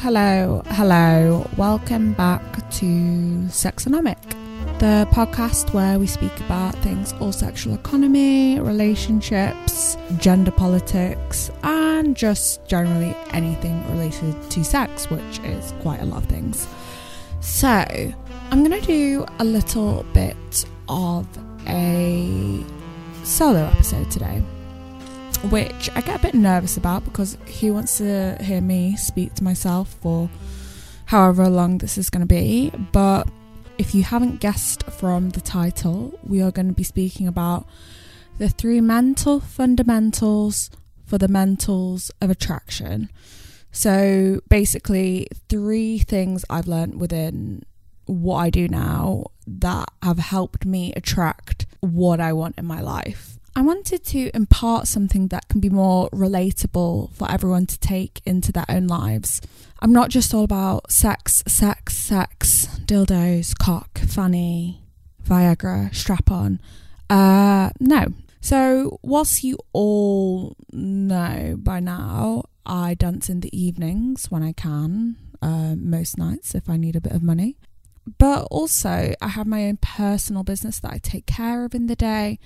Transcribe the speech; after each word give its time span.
hello, 0.00 0.62
hello. 0.68 1.46
Welcome 1.58 2.14
back 2.14 2.42
to 2.70 2.86
Sexonomic, 3.48 4.16
the 4.78 5.06
podcast 5.12 5.74
where 5.74 5.98
we 5.98 6.06
speak 6.06 6.34
about 6.40 6.74
things 6.76 7.12
all 7.20 7.32
sexual 7.32 7.74
economy, 7.74 8.58
relationships, 8.58 9.98
gender 10.16 10.52
politics, 10.52 11.50
and 11.64 12.16
just 12.16 12.64
generally 12.66 13.14
anything 13.32 13.86
related 13.90 14.50
to 14.50 14.64
sex, 14.64 15.10
which 15.10 15.38
is 15.40 15.74
quite 15.82 16.00
a 16.00 16.06
lot 16.06 16.22
of 16.22 16.28
things. 16.30 16.66
So, 17.42 17.68
I'm 17.68 18.64
going 18.64 18.80
to 18.80 18.86
do 18.86 19.26
a 19.38 19.44
little 19.44 20.06
bit 20.14 20.64
of 20.88 21.26
a 21.68 22.64
solo 23.22 23.66
episode 23.66 24.10
today 24.10 24.42
which 25.48 25.88
I 25.94 26.02
get 26.02 26.20
a 26.20 26.22
bit 26.22 26.34
nervous 26.34 26.76
about 26.76 27.04
because 27.04 27.38
who 27.60 27.72
wants 27.72 27.98
to 27.98 28.36
hear 28.42 28.60
me 28.60 28.96
speak 28.96 29.34
to 29.34 29.44
myself 29.44 29.94
for 30.02 30.30
however 31.06 31.48
long 31.48 31.78
this 31.78 31.96
is 31.96 32.10
going 32.10 32.20
to 32.20 32.26
be? 32.26 32.70
But 32.92 33.28
if 33.78 33.94
you 33.94 34.02
haven't 34.02 34.40
guessed 34.40 34.82
from 34.84 35.30
the 35.30 35.40
title, 35.40 36.18
we 36.22 36.42
are 36.42 36.50
going 36.50 36.68
to 36.68 36.74
be 36.74 36.82
speaking 36.82 37.26
about 37.26 37.66
the 38.38 38.48
three 38.48 38.80
mental 38.80 39.40
fundamentals 39.40 40.70
for 41.06 41.16
the 41.16 41.28
mentals 41.28 42.10
of 42.20 42.30
attraction. 42.30 43.10
So 43.72 44.40
basically, 44.48 45.28
three 45.48 45.98
things 45.98 46.44
I've 46.50 46.68
learned 46.68 47.00
within 47.00 47.64
what 48.06 48.36
I 48.36 48.50
do 48.50 48.68
now 48.68 49.26
that 49.46 49.88
have 50.02 50.18
helped 50.18 50.66
me 50.66 50.92
attract 50.94 51.66
what 51.80 52.20
I 52.20 52.32
want 52.32 52.58
in 52.58 52.66
my 52.66 52.80
life. 52.80 53.38
I 53.56 53.62
wanted 53.62 54.04
to 54.06 54.30
impart 54.34 54.86
something 54.86 55.28
that 55.28 55.48
can 55.48 55.60
be 55.60 55.68
more 55.68 56.08
relatable 56.10 57.12
for 57.14 57.30
everyone 57.30 57.66
to 57.66 57.78
take 57.78 58.22
into 58.24 58.52
their 58.52 58.64
own 58.68 58.86
lives. 58.86 59.40
I'm 59.80 59.92
not 59.92 60.10
just 60.10 60.32
all 60.32 60.44
about 60.44 60.92
sex, 60.92 61.42
sex, 61.46 61.96
sex, 61.96 62.68
dildos, 62.84 63.56
cock, 63.58 63.98
fanny, 63.98 64.82
Viagra, 65.24 65.94
strap 65.94 66.30
on. 66.30 66.60
Uh, 67.08 67.70
no. 67.80 68.06
So, 68.40 68.98
whilst 69.02 69.44
you 69.44 69.58
all 69.72 70.56
know 70.72 71.56
by 71.58 71.80
now, 71.80 72.44
I 72.64 72.94
dance 72.94 73.28
in 73.28 73.40
the 73.40 73.56
evenings 73.56 74.30
when 74.30 74.42
I 74.42 74.52
can, 74.52 75.16
uh, 75.42 75.74
most 75.76 76.16
nights 76.16 76.54
if 76.54 76.70
I 76.70 76.76
need 76.76 76.96
a 76.96 77.00
bit 77.00 77.12
of 77.12 77.22
money. 77.22 77.56
But 78.18 78.44
also, 78.50 79.14
I 79.20 79.28
have 79.28 79.46
my 79.46 79.66
own 79.66 79.78
personal 79.80 80.42
business 80.42 80.80
that 80.80 80.92
I 80.92 80.98
take 80.98 81.26
care 81.26 81.64
of 81.64 81.74
in 81.74 81.86
the 81.86 81.96
day. 81.96 82.38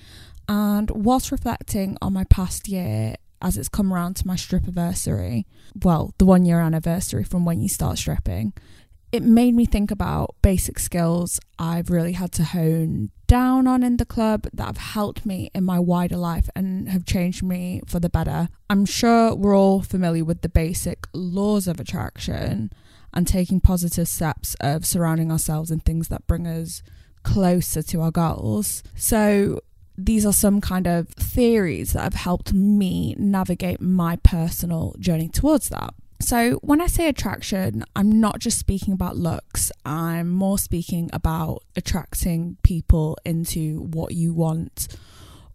And 0.47 0.89
whilst 0.91 1.31
reflecting 1.31 1.97
on 2.01 2.13
my 2.13 2.23
past 2.25 2.67
year, 2.67 3.15
as 3.41 3.57
it's 3.57 3.69
come 3.69 3.93
around 3.93 4.15
to 4.17 4.27
my 4.27 4.35
strip 4.35 4.63
anniversary, 4.63 5.45
well, 5.83 6.13
the 6.17 6.25
one 6.25 6.45
year 6.45 6.59
anniversary 6.59 7.23
from 7.23 7.45
when 7.45 7.61
you 7.61 7.69
start 7.69 7.97
stripping, 7.97 8.53
it 9.11 9.23
made 9.23 9.53
me 9.53 9.65
think 9.65 9.91
about 9.91 10.35
basic 10.41 10.77
skills 10.79 11.39
I've 11.57 11.89
really 11.89 12.13
had 12.13 12.31
to 12.33 12.43
hone 12.43 13.11
down 13.27 13.65
on 13.65 13.81
in 13.81 13.97
the 13.97 14.05
club 14.05 14.47
that 14.53 14.65
have 14.65 14.77
helped 14.77 15.25
me 15.25 15.49
in 15.55 15.63
my 15.63 15.79
wider 15.79 16.17
life 16.17 16.49
and 16.55 16.89
have 16.89 17.05
changed 17.05 17.41
me 17.41 17.81
for 17.87 17.99
the 17.99 18.09
better. 18.09 18.49
I'm 18.69 18.85
sure 18.85 19.33
we're 19.33 19.57
all 19.57 19.81
familiar 19.81 20.25
with 20.25 20.41
the 20.41 20.49
basic 20.49 21.07
laws 21.13 21.67
of 21.67 21.79
attraction 21.79 22.71
and 23.13 23.27
taking 23.27 23.61
positive 23.61 24.07
steps 24.07 24.55
of 24.59 24.85
surrounding 24.85 25.31
ourselves 25.31 25.71
in 25.71 25.79
things 25.79 26.09
that 26.09 26.27
bring 26.27 26.45
us 26.45 26.83
closer 27.23 27.81
to 27.81 28.01
our 28.01 28.11
goals. 28.11 28.83
So, 28.95 29.61
these 29.97 30.25
are 30.25 30.33
some 30.33 30.61
kind 30.61 30.87
of 30.87 31.09
theories 31.09 31.93
that 31.93 32.03
have 32.03 32.13
helped 32.13 32.53
me 32.53 33.15
navigate 33.17 33.81
my 33.81 34.17
personal 34.17 34.95
journey 34.99 35.29
towards 35.29 35.69
that. 35.69 35.93
So, 36.21 36.53
when 36.63 36.81
I 36.81 36.87
say 36.87 37.09
attraction, 37.09 37.83
I'm 37.95 38.19
not 38.19 38.39
just 38.39 38.57
speaking 38.57 38.93
about 38.93 39.17
looks, 39.17 39.71
I'm 39.85 40.29
more 40.29 40.57
speaking 40.57 41.09
about 41.11 41.63
attracting 41.75 42.57
people 42.63 43.17
into 43.25 43.81
what 43.81 44.13
you 44.13 44.33
want 44.33 44.87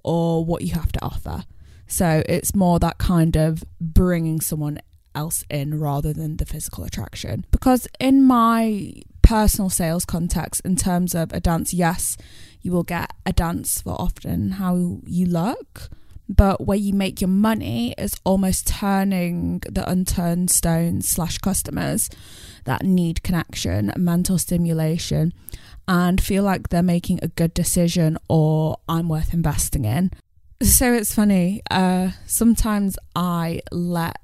or 0.05 0.45
what 0.45 0.63
you 0.63 0.75
have 0.75 0.93
to 0.93 1.03
offer. 1.03 1.45
So, 1.87 2.23
it's 2.29 2.55
more 2.55 2.79
that 2.79 2.99
kind 2.99 3.37
of 3.37 3.65
bringing 3.81 4.41
someone 4.41 4.81
else 5.15 5.45
in 5.51 5.81
rather 5.81 6.13
than 6.13 6.37
the 6.37 6.47
physical 6.47 6.85
attraction. 6.85 7.47
Because 7.51 7.89
in 7.99 8.23
my 8.23 8.93
personal 9.31 9.71
sales 9.71 10.05
context, 10.05 10.61
in 10.65 10.75
terms 10.75 11.15
of 11.15 11.33
a 11.33 11.39
dance, 11.39 11.73
yes, 11.73 12.17
you 12.63 12.73
will 12.73 12.83
get 12.83 13.13
a 13.25 13.33
dance 13.33 13.81
for 13.81 13.93
often 13.93 14.51
how 14.63 14.99
you 15.07 15.25
look. 15.25 15.89
But 16.29 16.67
where 16.67 16.77
you 16.77 16.93
make 16.93 17.21
your 17.21 17.29
money 17.29 17.95
is 17.97 18.17
almost 18.25 18.67
turning 18.67 19.61
the 19.71 19.89
unturned 19.89 20.51
stones 20.51 21.09
slash 21.09 21.39
customers 21.39 22.11
that 22.65 22.83
need 22.83 23.23
connection, 23.23 23.93
mental 23.97 24.37
stimulation, 24.37 25.33
and 25.87 26.21
feel 26.21 26.43
like 26.43 26.71
they're 26.71 26.83
making 26.83 27.21
a 27.23 27.29
good 27.29 27.55
decision 27.55 28.19
or 28.29 28.79
I'm 28.89 29.09
worth 29.09 29.33
investing 29.33 29.85
in. 29.85 30.11
So 30.61 30.93
it's 30.93 31.15
funny. 31.15 31.63
Uh, 31.71 32.11
sometimes 32.27 32.99
I 33.15 33.61
let 33.71 34.17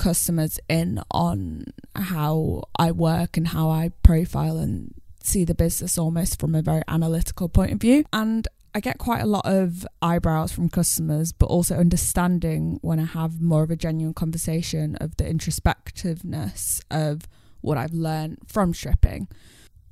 customers 0.00 0.58
in 0.66 0.98
on 1.10 1.66
how 1.94 2.64
I 2.74 2.90
work 2.90 3.36
and 3.36 3.48
how 3.48 3.68
I 3.68 3.90
profile 4.02 4.56
and 4.56 4.94
see 5.22 5.44
the 5.44 5.54
business 5.54 5.98
almost 5.98 6.40
from 6.40 6.54
a 6.54 6.62
very 6.62 6.82
analytical 6.88 7.50
point 7.50 7.72
of 7.72 7.80
view. 7.80 8.04
And 8.10 8.48
I 8.74 8.80
get 8.80 8.96
quite 8.96 9.20
a 9.20 9.26
lot 9.26 9.44
of 9.44 9.86
eyebrows 10.00 10.52
from 10.52 10.70
customers, 10.70 11.32
but 11.32 11.46
also 11.46 11.76
understanding 11.76 12.78
when 12.80 12.98
I 12.98 13.04
have 13.04 13.42
more 13.42 13.62
of 13.62 13.70
a 13.70 13.76
genuine 13.76 14.14
conversation 14.14 14.96
of 14.96 15.18
the 15.18 15.24
introspectiveness 15.24 16.80
of 16.90 17.28
what 17.60 17.76
I've 17.76 17.92
learned 17.92 18.38
from 18.46 18.72
stripping. 18.72 19.28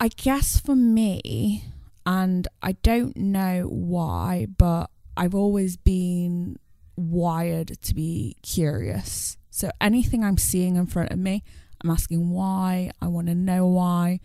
I 0.00 0.08
guess 0.08 0.58
for 0.58 0.74
me, 0.74 1.64
and 2.06 2.48
I 2.62 2.72
don't 2.72 3.16
know 3.18 3.64
why, 3.64 4.46
but 4.56 4.86
I've 5.18 5.34
always 5.34 5.76
been 5.76 6.56
wired 6.96 7.82
to 7.82 7.94
be 7.94 8.36
curious. 8.42 9.36
So 9.58 9.72
anything 9.80 10.22
I'm 10.22 10.38
seeing 10.38 10.76
in 10.76 10.86
front 10.86 11.10
of 11.10 11.18
me, 11.18 11.42
I'm 11.82 11.90
asking 11.90 12.30
why, 12.30 12.92
I 13.02 13.08
want 13.08 13.26
to 13.26 13.34
know 13.34 13.66
why. 13.66 14.20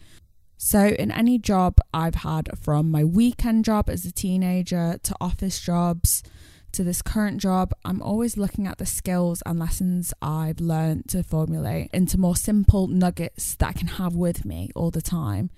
So, 0.57 0.89
in 0.89 1.09
any 1.09 1.39
job 1.39 1.79
I've 1.91 2.13
had 2.13 2.51
from 2.61 2.91
my 2.91 3.03
weekend 3.03 3.65
job 3.65 3.89
as 3.89 4.05
a 4.05 4.11
teenager 4.11 4.99
to 5.01 5.15
office 5.19 5.59
jobs 5.59 6.21
to 6.73 6.83
this 6.83 7.01
current 7.01 7.41
job, 7.41 7.73
I'm 7.83 7.99
always 8.03 8.37
looking 8.37 8.67
at 8.67 8.77
the 8.77 8.85
skills 8.85 9.41
and 9.43 9.57
lessons 9.57 10.13
I've 10.21 10.59
learned 10.59 11.09
to 11.09 11.23
formulate 11.23 11.89
into 11.91 12.19
more 12.19 12.35
simple 12.35 12.85
nuggets 12.85 13.55
that 13.55 13.69
I 13.69 13.73
can 13.73 13.87
have 13.87 14.13
with 14.13 14.45
me 14.45 14.69
all 14.75 14.91
the 14.91 15.01
time. 15.01 15.49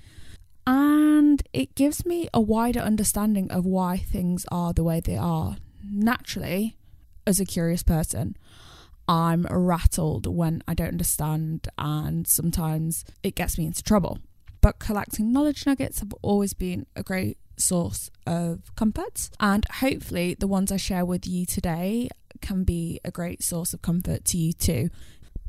And 0.65 1.43
it 1.51 1.75
gives 1.75 2.05
me 2.05 2.29
a 2.33 2.39
wider 2.39 2.79
understanding 2.79 3.51
of 3.51 3.65
why 3.65 3.97
things 3.97 4.45
are 4.53 4.71
the 4.71 4.85
way 4.85 5.01
they 5.01 5.17
are. 5.17 5.57
Naturally, 5.83 6.77
as 7.27 7.41
a 7.41 7.45
curious 7.45 7.83
person, 7.83 8.37
I'm 9.07 9.45
rattled 9.49 10.27
when 10.27 10.63
I 10.67 10.73
don't 10.73 10.89
understand, 10.89 11.67
and 11.77 12.27
sometimes 12.27 13.05
it 13.23 13.35
gets 13.35 13.57
me 13.57 13.65
into 13.65 13.83
trouble 13.83 14.19
but 14.65 14.79
collecting 14.79 15.31
knowledge 15.31 15.67
nuggets 15.67 15.99
have 15.99 16.11
always 16.23 16.55
been 16.55 16.87
a 16.95 17.03
great 17.03 17.37
source 17.55 18.09
of 18.25 18.75
comfort. 18.75 19.29
And 19.39 19.63
hopefully, 19.75 20.33
the 20.33 20.47
ones 20.47 20.71
I 20.71 20.77
share 20.77 21.05
with 21.05 21.27
you 21.27 21.45
today 21.45 22.09
can 22.41 22.63
be 22.63 22.99
a 23.05 23.11
great 23.11 23.43
source 23.43 23.75
of 23.75 23.83
comfort 23.83 24.25
to 24.25 24.39
you 24.39 24.53
too. 24.53 24.89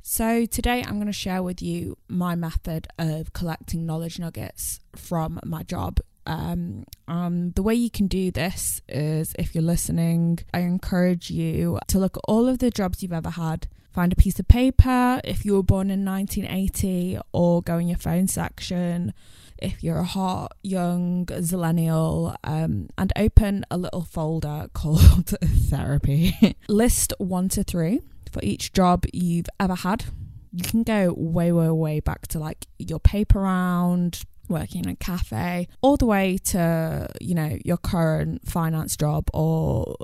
So, 0.03 0.45
today 0.45 0.85
I'm 0.87 0.97
going 0.97 1.07
to 1.07 1.15
share 1.15 1.43
with 1.43 1.63
you 1.63 1.97
my 2.09 2.35
method 2.35 2.89
of 2.99 3.33
collecting 3.33 3.87
knowledge 3.87 4.19
nuggets 4.19 4.81
from 4.95 5.41
my 5.47 5.63
job. 5.63 6.01
Um, 6.27 6.85
um, 7.09 7.53
the 7.53 7.63
way 7.63 7.75
you 7.75 7.91
can 7.91 8.07
do 8.07 8.31
this 8.31 8.81
is 8.89 9.33
if 9.39 9.55
you're 9.55 9.63
listening, 9.63 10.41
I 10.53 10.61
encourage 10.61 11.31
you 11.31 11.79
to 11.89 11.99
look 11.99 12.17
at 12.17 12.23
all 12.29 12.49
of 12.49 12.59
the 12.59 12.71
jobs 12.71 13.03
you've 13.03 13.13
ever 13.13 13.31
had 13.31 13.69
find 13.93 14.13
a 14.13 14.17
piece 14.17 14.39
of 14.39 14.47
paper 14.47 15.23
if 15.25 15.47
you 15.47 15.55
were 15.55 15.63
born 15.63 15.91
in 15.91 16.05
1980 16.05 17.19
or 17.33 17.63
go 17.63 17.79
in 17.79 17.89
your 17.89 17.97
phone 17.97 18.29
section 18.29 19.15
if 19.59 19.83
you're 19.83 20.01
a 20.01 20.05
hot 20.05 20.53
young 20.63 21.25
zillennial 21.27 22.37
um, 22.45 22.89
and 22.99 23.13
open 23.17 23.65
a 23.71 23.79
little 23.79 24.03
folder 24.03 24.69
called 24.75 25.29
therapy. 25.71 26.57
List 26.69 27.15
one 27.19 27.49
to 27.51 27.63
three 27.63 28.01
for 28.31 28.41
each 28.43 28.73
job 28.73 29.05
you've 29.13 29.49
ever 29.59 29.75
had. 29.75 30.05
You 30.53 30.63
can 30.63 30.83
go 30.83 31.15
way 31.17 31.53
way 31.53 31.71
way 31.71 32.01
back 32.01 32.27
to 32.29 32.39
like 32.39 32.67
your 32.79 33.01
paper 33.01 33.41
round 33.41 34.23
working 34.49 34.85
in 34.85 34.91
a 34.91 34.97
cafe 34.97 35.69
all 35.81 35.97
the 35.97 36.07
way 36.07 36.39
to 36.39 37.09
you 37.21 37.35
know 37.35 37.59
your 37.65 37.77
current 37.77 38.47
finance 38.49 38.97
job 38.97 39.29
or 39.33 39.97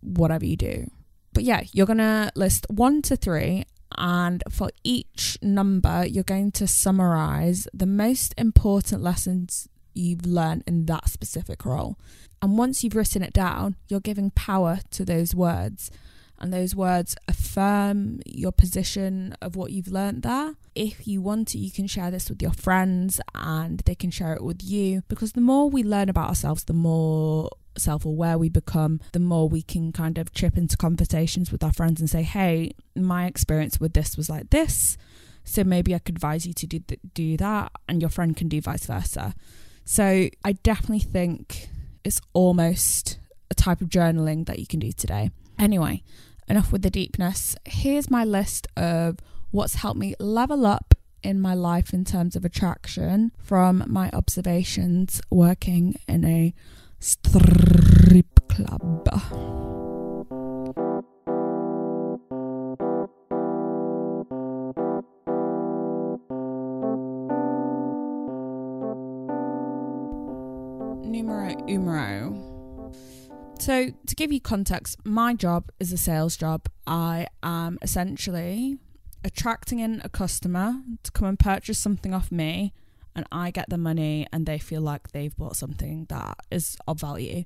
whatever 0.00 0.44
you 0.44 0.56
do 0.56 0.86
but 1.38 1.44
yeah, 1.44 1.62
you're 1.72 1.86
going 1.86 1.98
to 1.98 2.32
list 2.34 2.66
one 2.68 3.00
to 3.02 3.16
three. 3.16 3.64
And 3.96 4.42
for 4.50 4.70
each 4.82 5.38
number, 5.40 6.04
you're 6.04 6.24
going 6.24 6.50
to 6.52 6.66
summarize 6.66 7.68
the 7.72 7.86
most 7.86 8.34
important 8.36 9.02
lessons 9.02 9.68
you've 9.94 10.26
learned 10.26 10.64
in 10.66 10.86
that 10.86 11.08
specific 11.08 11.64
role. 11.64 11.96
And 12.42 12.58
once 12.58 12.82
you've 12.82 12.96
written 12.96 13.22
it 13.22 13.32
down, 13.32 13.76
you're 13.88 14.00
giving 14.00 14.30
power 14.32 14.80
to 14.90 15.04
those 15.04 15.32
words. 15.32 15.92
And 16.40 16.52
those 16.52 16.74
words 16.74 17.16
affirm 17.26 18.20
your 18.26 18.52
position 18.52 19.34
of 19.42 19.56
what 19.56 19.72
you've 19.72 19.88
learned 19.88 20.22
there. 20.22 20.54
If 20.74 21.06
you 21.06 21.20
want 21.20 21.48
to, 21.48 21.58
you 21.58 21.70
can 21.70 21.86
share 21.86 22.10
this 22.10 22.28
with 22.28 22.40
your 22.40 22.52
friends 22.52 23.20
and 23.34 23.80
they 23.80 23.94
can 23.94 24.10
share 24.10 24.34
it 24.34 24.42
with 24.42 24.62
you 24.62 25.02
because 25.08 25.32
the 25.32 25.40
more 25.40 25.68
we 25.68 25.82
learn 25.82 26.08
about 26.08 26.28
ourselves, 26.28 26.64
the 26.64 26.72
more 26.72 27.50
self 27.76 28.04
aware 28.04 28.38
we 28.38 28.48
become, 28.48 29.00
the 29.12 29.20
more 29.20 29.48
we 29.48 29.62
can 29.62 29.92
kind 29.92 30.18
of 30.18 30.32
chip 30.32 30.56
into 30.56 30.76
conversations 30.76 31.50
with 31.50 31.62
our 31.64 31.72
friends 31.72 32.00
and 32.00 32.08
say, 32.08 32.22
hey, 32.22 32.72
my 32.94 33.26
experience 33.26 33.80
with 33.80 33.94
this 33.94 34.16
was 34.16 34.28
like 34.28 34.50
this. 34.50 34.96
So 35.44 35.64
maybe 35.64 35.94
I 35.94 35.98
could 35.98 36.16
advise 36.16 36.46
you 36.46 36.52
to 36.52 36.66
do, 36.66 36.78
th- 36.80 37.00
do 37.14 37.36
that, 37.38 37.72
and 37.88 38.02
your 38.02 38.10
friend 38.10 38.36
can 38.36 38.48
do 38.48 38.60
vice 38.60 38.86
versa. 38.86 39.34
So 39.84 40.28
I 40.44 40.52
definitely 40.52 41.00
think 41.00 41.68
it's 42.04 42.20
almost 42.34 43.18
a 43.50 43.54
type 43.54 43.80
of 43.80 43.88
journaling 43.88 44.46
that 44.46 44.58
you 44.58 44.66
can 44.66 44.80
do 44.80 44.92
today. 44.92 45.30
Anyway, 45.58 46.02
enough 46.48 46.72
with 46.72 46.82
the 46.82 46.90
deepness. 46.90 47.56
Here's 47.64 48.10
my 48.10 48.24
list 48.24 48.66
of 48.76 49.18
what's 49.50 49.76
helped 49.76 49.98
me 49.98 50.14
level 50.18 50.66
up 50.66 50.94
in 51.22 51.40
my 51.40 51.54
life 51.54 51.92
in 51.92 52.04
terms 52.04 52.36
of 52.36 52.44
attraction 52.44 53.32
from 53.38 53.84
my 53.86 54.10
observations 54.12 55.20
working 55.30 55.96
in 56.06 56.24
a 56.24 56.54
strip 57.00 58.48
club. 58.48 59.67
So, 73.68 73.90
to 74.06 74.16
give 74.16 74.32
you 74.32 74.40
context, 74.40 74.96
my 75.04 75.34
job 75.34 75.70
is 75.78 75.92
a 75.92 75.98
sales 75.98 76.38
job. 76.38 76.70
I 76.86 77.26
am 77.42 77.78
essentially 77.82 78.78
attracting 79.22 79.80
in 79.80 80.00
a 80.02 80.08
customer 80.08 80.76
to 81.02 81.10
come 81.10 81.28
and 81.28 81.38
purchase 81.38 81.78
something 81.78 82.14
off 82.14 82.32
me 82.32 82.72
and 83.14 83.26
I 83.30 83.50
get 83.50 83.68
the 83.68 83.76
money 83.76 84.26
and 84.32 84.46
they 84.46 84.58
feel 84.58 84.80
like 84.80 85.10
they've 85.10 85.36
bought 85.36 85.56
something 85.56 86.06
that 86.08 86.38
is 86.50 86.78
of 86.88 86.98
value. 86.98 87.44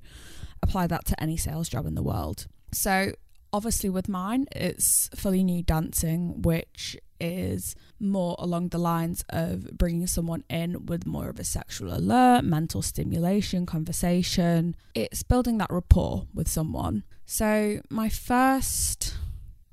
Apply 0.63 0.87
that 0.87 1.07
to 1.07 1.21
any 1.21 1.37
sales 1.37 1.69
job 1.69 1.87
in 1.87 1.97
the 1.97 2.05
world. 2.05 2.47
So, 2.73 3.15
obviously, 3.53 3.91
with 3.91 4.09
mine, 4.09 4.47
it's 4.53 5.11
fully 5.17 5.43
new 5.43 5.65
dancing, 5.65 6.41
which 6.43 6.97
is 7.23 7.77
more 8.01 8.35
along 8.39 8.69
the 8.69 8.79
lines 8.79 9.25
of 9.31 9.79
bringing 9.79 10.07
someone 10.07 10.43
in 10.51 10.87
with 10.87 11.07
more 11.07 11.29
of 11.29 11.39
a 11.39 11.45
sexual 11.45 11.95
alert, 11.95 12.43
mental 12.45 12.83
stimulation, 12.83 13.65
conversation. 13.65 14.75
It's 14.95 15.23
building 15.23 15.59
that 15.59 15.71
rapport 15.71 16.27
with 16.35 16.49
someone. 16.49 17.05
So, 17.25 17.81
my 17.89 18.09
first 18.09 19.15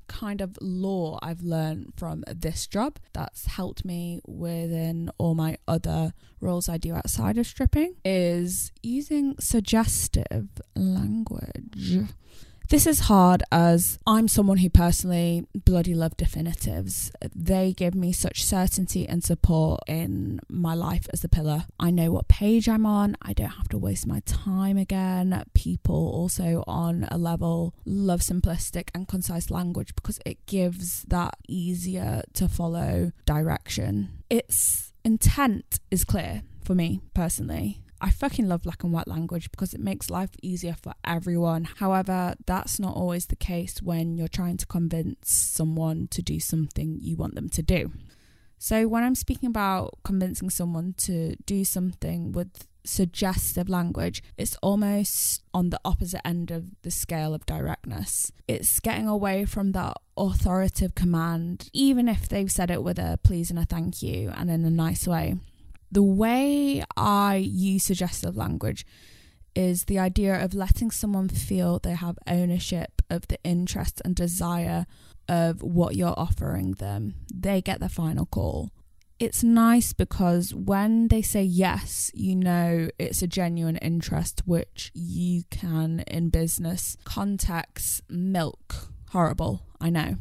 kind 0.06 0.40
of 0.40 0.58
law 0.60 1.18
I've 1.22 1.40
learned 1.40 1.92
from 1.96 2.24
this 2.26 2.66
job 2.66 2.98
that's 3.12 3.46
helped 3.46 3.84
me 3.84 4.20
within 4.26 5.10
all 5.18 5.34
my 5.34 5.56
other 5.68 6.12
roles 6.40 6.68
I 6.68 6.78
do 6.78 6.94
outside 6.94 7.38
of 7.38 7.46
stripping 7.46 7.94
is 8.04 8.72
using 8.82 9.36
suggestive 9.38 10.48
language. 10.74 11.98
This 12.70 12.86
is 12.86 13.00
hard 13.00 13.42
as 13.50 13.98
I'm 14.06 14.28
someone 14.28 14.58
who 14.58 14.70
personally 14.70 15.44
bloody 15.56 15.92
love 15.92 16.16
definitives. 16.16 17.10
They 17.34 17.72
give 17.72 17.96
me 17.96 18.12
such 18.12 18.44
certainty 18.44 19.08
and 19.08 19.24
support 19.24 19.80
in 19.88 20.38
my 20.48 20.74
life 20.74 21.08
as 21.12 21.24
a 21.24 21.28
pillar. 21.28 21.64
I 21.80 21.90
know 21.90 22.12
what 22.12 22.28
page 22.28 22.68
I'm 22.68 22.86
on, 22.86 23.16
I 23.22 23.32
don't 23.32 23.48
have 23.48 23.68
to 23.70 23.78
waste 23.78 24.06
my 24.06 24.20
time 24.20 24.76
again. 24.76 25.42
People 25.52 26.12
also 26.14 26.62
on 26.68 27.08
a 27.10 27.18
level 27.18 27.74
love 27.84 28.20
simplistic 28.20 28.90
and 28.94 29.08
concise 29.08 29.50
language 29.50 29.96
because 29.96 30.20
it 30.24 30.46
gives 30.46 31.02
that 31.08 31.38
easier 31.48 32.22
to 32.34 32.48
follow 32.48 33.10
direction. 33.26 34.22
Its 34.30 34.92
intent 35.04 35.80
is 35.90 36.04
clear 36.04 36.42
for 36.62 36.76
me 36.76 37.00
personally. 37.14 37.82
I 38.00 38.10
fucking 38.10 38.48
love 38.48 38.62
black 38.62 38.82
and 38.82 38.92
white 38.92 39.08
language 39.08 39.50
because 39.50 39.74
it 39.74 39.80
makes 39.80 40.08
life 40.08 40.30
easier 40.42 40.74
for 40.74 40.94
everyone. 41.04 41.64
However, 41.64 42.34
that's 42.46 42.80
not 42.80 42.96
always 42.96 43.26
the 43.26 43.36
case 43.36 43.82
when 43.82 44.16
you're 44.16 44.28
trying 44.28 44.56
to 44.58 44.66
convince 44.66 45.30
someone 45.30 46.08
to 46.12 46.22
do 46.22 46.40
something 46.40 46.98
you 47.00 47.16
want 47.16 47.34
them 47.34 47.48
to 47.50 47.62
do. 47.62 47.92
So, 48.58 48.88
when 48.88 49.02
I'm 49.02 49.14
speaking 49.14 49.48
about 49.48 49.98
convincing 50.04 50.50
someone 50.50 50.94
to 50.98 51.36
do 51.46 51.64
something 51.64 52.32
with 52.32 52.66
suggestive 52.84 53.68
language, 53.68 54.22
it's 54.36 54.56
almost 54.62 55.42
on 55.52 55.70
the 55.70 55.80
opposite 55.84 56.26
end 56.26 56.50
of 56.50 56.70
the 56.82 56.90
scale 56.90 57.34
of 57.34 57.46
directness. 57.46 58.32
It's 58.48 58.80
getting 58.80 59.08
away 59.08 59.44
from 59.44 59.72
that 59.72 59.96
authoritative 60.16 60.94
command, 60.94 61.70
even 61.72 62.08
if 62.08 62.28
they've 62.28 62.50
said 62.50 62.70
it 62.70 62.82
with 62.82 62.98
a 62.98 63.18
please 63.22 63.50
and 63.50 63.58
a 63.58 63.64
thank 63.64 64.02
you 64.02 64.30
and 64.34 64.50
in 64.50 64.64
a 64.64 64.70
nice 64.70 65.06
way 65.06 65.36
the 65.90 66.02
way 66.02 66.82
I 66.96 67.36
use 67.36 67.84
suggestive 67.84 68.36
language 68.36 68.86
is 69.54 69.84
the 69.84 69.98
idea 69.98 70.42
of 70.42 70.54
letting 70.54 70.90
someone 70.90 71.28
feel 71.28 71.78
they 71.78 71.94
have 71.94 72.18
ownership 72.26 73.02
of 73.10 73.26
the 73.28 73.38
interest 73.42 74.00
and 74.04 74.14
desire 74.14 74.86
of 75.28 75.62
what 75.62 75.96
you're 75.96 76.14
offering 76.16 76.72
them. 76.72 77.14
They 77.32 77.60
get 77.60 77.80
the 77.80 77.88
final 77.88 78.26
call. 78.26 78.70
It's 79.18 79.44
nice 79.44 79.92
because 79.92 80.54
when 80.54 81.08
they 81.08 81.20
say 81.20 81.42
yes, 81.42 82.10
you 82.14 82.34
know 82.34 82.88
it's 82.98 83.20
a 83.20 83.26
genuine 83.26 83.76
interest, 83.76 84.42
which 84.46 84.90
you 84.94 85.42
can, 85.50 86.00
in 86.06 86.30
business 86.30 86.96
context, 87.04 88.02
milk. 88.08 88.88
Horrible, 89.10 89.66
I 89.80 89.90
know. 89.90 90.16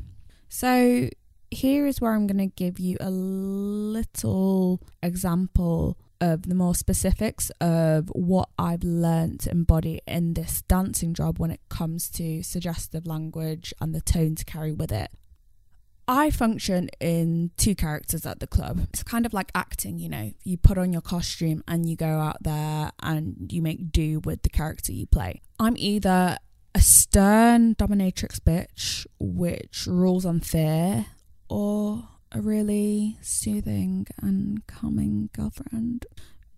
So 0.49 1.09
here 1.51 1.85
is 1.87 1.99
where 1.99 2.13
I'm 2.13 2.27
going 2.27 2.37
to 2.37 2.55
give 2.55 2.79
you 2.79 2.97
a 2.99 3.09
little 3.09 4.81
example 5.01 5.97
of 6.21 6.49
the 6.49 6.55
more 6.55 6.75
specifics 6.75 7.49
of 7.61 8.09
what 8.09 8.49
I've 8.57 8.83
learned 8.83 9.41
to 9.41 9.51
embody 9.51 10.01
in 10.05 10.33
this 10.33 10.61
dancing 10.63 11.13
job 11.13 11.39
when 11.39 11.51
it 11.51 11.61
comes 11.69 12.09
to 12.11 12.43
suggestive 12.43 13.07
language 13.07 13.73
and 13.79 13.95
the 13.95 14.01
tone 14.01 14.35
to 14.35 14.45
carry 14.45 14.73
with 14.73 14.91
it. 14.91 15.11
I 16.07 16.31
function 16.31 16.89
in 16.99 17.51
two 17.55 17.75
characters 17.75 18.25
at 18.25 18.39
the 18.39 18.47
club. 18.47 18.87
It's 18.89 19.03
kind 19.03 19.25
of 19.25 19.33
like 19.33 19.51
acting, 19.53 19.99
you 19.99 20.09
know. 20.09 20.31
You 20.43 20.57
put 20.57 20.79
on 20.79 20.91
your 20.91 21.03
costume 21.03 21.63
and 21.67 21.87
you 21.87 21.95
go 21.95 22.19
out 22.19 22.41
there 22.41 22.91
and 23.01 23.51
you 23.51 23.61
make 23.61 23.91
do 23.91 24.19
with 24.25 24.41
the 24.41 24.49
character 24.49 24.91
you 24.91 25.05
play. 25.05 25.41
I'm 25.59 25.75
either 25.77 26.37
a 26.73 26.81
stern 26.81 27.75
dominatrix 27.75 28.39
bitch, 28.39 29.05
which 29.19 29.85
rules 29.85 30.25
on 30.25 30.39
fear 30.39 31.05
or 31.49 32.07
a 32.31 32.41
really 32.41 33.17
soothing 33.21 34.07
and 34.21 34.65
calming 34.67 35.29
girlfriend. 35.33 36.05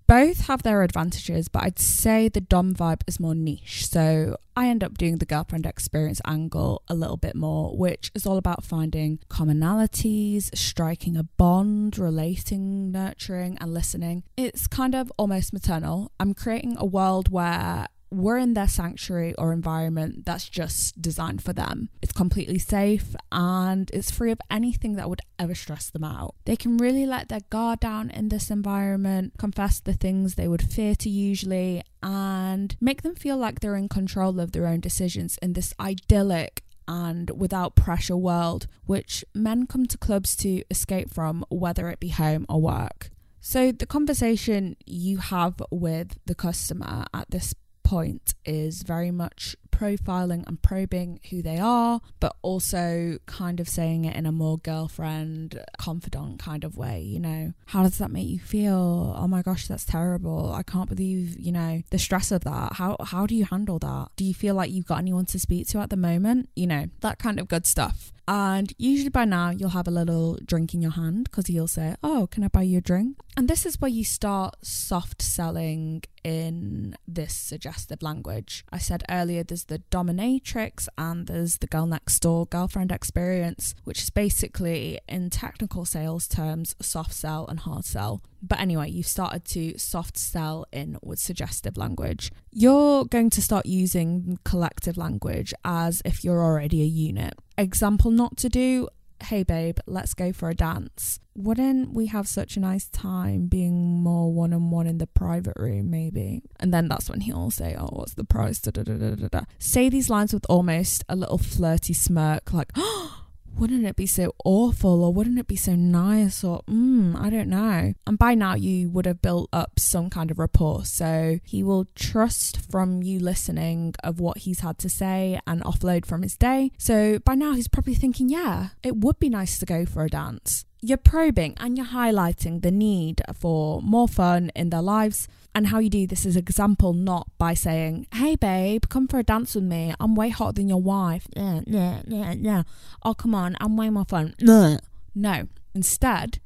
Both 0.07 0.47
have 0.47 0.63
their 0.63 0.83
advantages, 0.83 1.47
but 1.47 1.63
I'd 1.63 1.79
say 1.79 2.27
the 2.27 2.41
Dom 2.41 2.75
vibe 2.75 3.01
is 3.07 3.17
more 3.17 3.33
niche. 3.33 3.87
So 3.87 4.35
I 4.57 4.67
end 4.67 4.83
up 4.83 4.97
doing 4.97 5.19
the 5.19 5.25
girlfriend 5.25 5.65
experience 5.65 6.19
angle 6.25 6.83
a 6.89 6.93
little 6.93 7.15
bit 7.15 7.33
more, 7.33 7.77
which 7.77 8.11
is 8.13 8.25
all 8.25 8.35
about 8.35 8.65
finding 8.65 9.19
commonalities, 9.29 10.53
striking 10.53 11.15
a 11.15 11.23
bond, 11.23 11.97
relating, 11.97 12.91
nurturing, 12.91 13.57
and 13.61 13.73
listening. 13.73 14.23
It's 14.35 14.67
kind 14.67 14.95
of 14.95 15.13
almost 15.17 15.53
maternal. 15.53 16.11
I'm 16.19 16.33
creating 16.33 16.75
a 16.77 16.85
world 16.85 17.29
where 17.29 17.87
we're 18.11 18.37
in 18.37 18.53
their 18.53 18.67
sanctuary 18.67 19.33
or 19.35 19.53
environment 19.53 20.25
that's 20.25 20.49
just 20.49 21.01
designed 21.01 21.41
for 21.41 21.53
them. 21.53 21.89
It's 22.01 22.11
completely 22.11 22.59
safe 22.59 23.15
and 23.31 23.89
it's 23.93 24.11
free 24.11 24.31
of 24.31 24.41
anything 24.51 24.95
that 24.97 25.09
would 25.09 25.21
ever 25.39 25.55
stress 25.55 25.89
them 25.89 26.03
out. 26.03 26.35
They 26.45 26.57
can 26.57 26.77
really 26.77 27.05
let 27.05 27.29
their 27.29 27.39
guard 27.49 27.79
down 27.79 28.09
in 28.09 28.29
this 28.29 28.51
environment, 28.51 29.33
confess 29.37 29.79
the 29.79 29.93
things 29.93 30.35
they 30.35 30.47
would 30.47 30.61
fear 30.61 30.93
to 30.95 31.09
usually, 31.09 31.83
and 32.03 32.75
make 32.81 33.01
them 33.01 33.15
feel 33.15 33.37
like 33.37 33.61
they're 33.61 33.75
in 33.75 33.87
control 33.89 34.39
of 34.39 34.51
their 34.51 34.67
own 34.67 34.81
decisions 34.81 35.37
in 35.41 35.53
this 35.53 35.73
idyllic 35.79 36.63
and 36.87 37.29
without 37.29 37.75
pressure 37.75 38.17
world, 38.17 38.67
which 38.85 39.23
men 39.33 39.65
come 39.65 39.85
to 39.85 39.97
clubs 39.97 40.35
to 40.35 40.63
escape 40.69 41.09
from, 41.13 41.45
whether 41.49 41.89
it 41.89 42.01
be 42.01 42.09
home 42.09 42.45
or 42.49 42.61
work. 42.61 43.09
So, 43.39 43.71
the 43.71 43.87
conversation 43.87 44.75
you 44.85 45.17
have 45.17 45.63
with 45.71 46.19
the 46.25 46.35
customer 46.35 47.05
at 47.11 47.31
this 47.31 47.55
point 47.91 48.35
is 48.45 48.83
very 48.83 49.11
much 49.11 49.53
profiling 49.69 50.47
and 50.47 50.61
probing 50.61 51.19
who 51.29 51.41
they 51.41 51.59
are, 51.59 51.99
but 52.21 52.33
also 52.41 53.17
kind 53.25 53.59
of 53.59 53.67
saying 53.67 54.05
it 54.05 54.15
in 54.15 54.25
a 54.25 54.31
more 54.31 54.57
girlfriend, 54.59 55.61
confidant 55.77 56.39
kind 56.39 56.63
of 56.63 56.77
way, 56.77 57.01
you 57.01 57.19
know. 57.19 57.51
How 57.65 57.83
does 57.83 57.97
that 57.97 58.09
make 58.09 58.29
you 58.29 58.39
feel? 58.39 59.13
Oh 59.17 59.27
my 59.27 59.41
gosh, 59.41 59.67
that's 59.67 59.83
terrible. 59.83 60.53
I 60.53 60.63
can't 60.63 60.87
believe, 60.87 61.37
you 61.37 61.51
know, 61.51 61.81
the 61.89 61.99
stress 61.99 62.31
of 62.31 62.45
that. 62.45 62.73
How 62.73 62.95
how 63.03 63.25
do 63.25 63.35
you 63.35 63.43
handle 63.43 63.77
that? 63.79 64.11
Do 64.15 64.23
you 64.23 64.33
feel 64.33 64.55
like 64.55 64.71
you've 64.71 64.85
got 64.85 64.99
anyone 64.99 65.25
to 65.25 65.37
speak 65.37 65.67
to 65.69 65.79
at 65.79 65.89
the 65.89 65.97
moment? 65.97 66.47
You 66.55 66.67
know, 66.67 66.85
that 67.01 67.19
kind 67.19 67.41
of 67.41 67.49
good 67.49 67.65
stuff. 67.65 68.13
And 68.33 68.73
usually 68.77 69.09
by 69.09 69.25
now, 69.25 69.49
you'll 69.49 69.71
have 69.71 69.89
a 69.89 69.91
little 69.91 70.39
drink 70.45 70.73
in 70.73 70.81
your 70.81 70.91
hand 70.91 71.25
because 71.25 71.47
he'll 71.47 71.67
say, 71.67 71.97
Oh, 72.01 72.27
can 72.31 72.45
I 72.45 72.47
buy 72.47 72.61
you 72.61 72.77
a 72.77 72.81
drink? 72.81 73.17
And 73.35 73.49
this 73.49 73.65
is 73.65 73.81
where 73.81 73.91
you 73.91 74.05
start 74.05 74.55
soft 74.65 75.21
selling 75.21 76.03
in 76.23 76.95
this 77.05 77.33
suggestive 77.33 78.01
language. 78.01 78.63
I 78.71 78.77
said 78.77 79.03
earlier 79.09 79.43
there's 79.43 79.65
the 79.65 79.79
dominatrix 79.91 80.87
and 80.97 81.27
there's 81.27 81.57
the 81.57 81.67
girl 81.67 81.85
next 81.85 82.19
door 82.19 82.45
girlfriend 82.45 82.93
experience, 82.93 83.75
which 83.83 84.01
is 84.01 84.09
basically, 84.09 84.97
in 85.09 85.29
technical 85.29 85.83
sales 85.83 86.29
terms, 86.29 86.73
soft 86.81 87.13
sell 87.13 87.45
and 87.47 87.59
hard 87.59 87.83
sell. 87.83 88.21
But 88.41 88.59
anyway, 88.59 88.89
you've 88.89 89.07
started 89.07 89.45
to 89.45 89.77
soft 89.77 90.17
sell 90.17 90.65
in 90.71 90.97
with 91.03 91.19
suggestive 91.19 91.77
language. 91.77 92.31
You're 92.51 93.05
going 93.05 93.29
to 93.31 93.41
start 93.41 93.65
using 93.65 94.39
collective 94.43 94.97
language 94.97 95.53
as 95.63 96.01
if 96.05 96.23
you're 96.23 96.43
already 96.43 96.81
a 96.81 96.85
unit. 96.85 97.35
Example 97.57 98.11
not 98.11 98.37
to 98.37 98.49
do 98.49 98.87
hey 99.23 99.43
babe, 99.43 99.77
let's 99.85 100.13
go 100.13 100.33
for 100.33 100.49
a 100.49 100.55
dance. 100.55 101.19
Wouldn't 101.35 101.93
we 101.93 102.07
have 102.07 102.27
such 102.27 102.57
a 102.57 102.59
nice 102.59 102.87
time 102.89 103.47
being 103.47 104.01
more 104.03 104.31
one 104.33 104.53
on 104.53 104.69
one 104.69 104.87
in 104.87 104.97
the 104.97 105.07
private 105.07 105.55
room, 105.55 105.89
maybe? 105.89 106.41
And 106.59 106.73
then 106.73 106.87
that's 106.87 107.09
when 107.09 107.21
he'll 107.21 107.51
say, 107.51 107.75
oh, 107.77 107.89
what's 107.91 108.15
the 108.15 108.23
price? 108.23 108.59
Da, 108.59 108.71
da, 108.71 108.83
da, 108.83 109.41
say 109.59 109.89
these 109.89 110.09
lines 110.09 110.33
with 110.33 110.45
almost 110.49 111.03
a 111.07 111.15
little 111.15 111.37
flirty 111.37 111.93
smirk, 111.93 112.51
like, 112.51 112.71
oh, 112.75 113.20
wouldn't 113.57 113.85
it 113.85 113.95
be 113.95 114.07
so 114.07 114.33
awful 114.43 115.03
or 115.03 115.13
wouldn't 115.13 115.39
it 115.39 115.47
be 115.47 115.55
so 115.55 115.75
nice 115.75 116.43
or 116.43 116.61
mm, 116.69 117.19
I 117.19 117.29
don't 117.29 117.49
know. 117.49 117.93
And 118.07 118.17
by 118.17 118.35
now 118.35 118.55
you 118.55 118.89
would 118.89 119.05
have 119.05 119.21
built 119.21 119.49
up 119.53 119.79
some 119.79 120.09
kind 120.09 120.31
of 120.31 120.39
rapport. 120.39 120.85
So 120.85 121.39
he 121.43 121.63
will 121.63 121.87
trust 121.95 122.59
from 122.71 123.03
you 123.03 123.19
listening 123.19 123.95
of 124.03 124.19
what 124.19 124.39
he's 124.39 124.61
had 124.61 124.77
to 124.79 124.89
say 124.89 125.39
and 125.45 125.63
offload 125.63 126.05
from 126.05 126.23
his 126.23 126.35
day. 126.35 126.71
So 126.77 127.19
by 127.19 127.35
now 127.35 127.53
he's 127.53 127.67
probably 127.67 127.95
thinking, 127.95 128.29
yeah, 128.29 128.69
it 128.83 128.97
would 128.97 129.19
be 129.19 129.29
nice 129.29 129.59
to 129.59 129.65
go 129.65 129.85
for 129.85 130.03
a 130.03 130.09
dance. 130.09 130.65
You're 130.81 130.97
probing 130.97 131.55
and 131.59 131.77
you're 131.77 131.87
highlighting 131.87 132.63
the 132.63 132.71
need 132.71 133.21
for 133.39 133.81
more 133.83 134.07
fun 134.07 134.51
in 134.55 134.71
their 134.71 134.81
lives 134.81 135.27
and 135.53 135.67
how 135.67 135.79
you 135.79 135.89
do 135.89 136.07
this 136.07 136.25
is 136.25 136.35
example, 136.35 136.93
not 136.93 137.27
by 137.37 137.53
saying, 137.53 138.07
Hey 138.13 138.35
babe, 138.35 138.83
come 138.89 139.07
for 139.07 139.19
a 139.19 139.23
dance 139.23 139.55
with 139.55 139.65
me. 139.65 139.93
I'm 139.99 140.15
way 140.15 140.29
hotter 140.29 140.53
than 140.53 140.69
your 140.69 140.81
wife. 140.81 141.27
Yeah, 141.35 141.61
yeah, 141.65 142.01
yeah, 142.07 142.33
yeah. 142.37 142.63
Oh, 143.03 143.13
come 143.13 143.35
on, 143.35 143.57
I'm 143.59 143.75
way 143.75 143.89
more 143.89 144.05
fun. 144.05 144.33
No. 144.39 144.79
No. 145.13 145.47
Instead, 145.73 146.39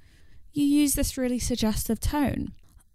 you 0.53 0.65
use 0.65 0.93
this 0.93 1.17
really 1.17 1.39
suggestive 1.39 1.99
tone. 1.99 2.53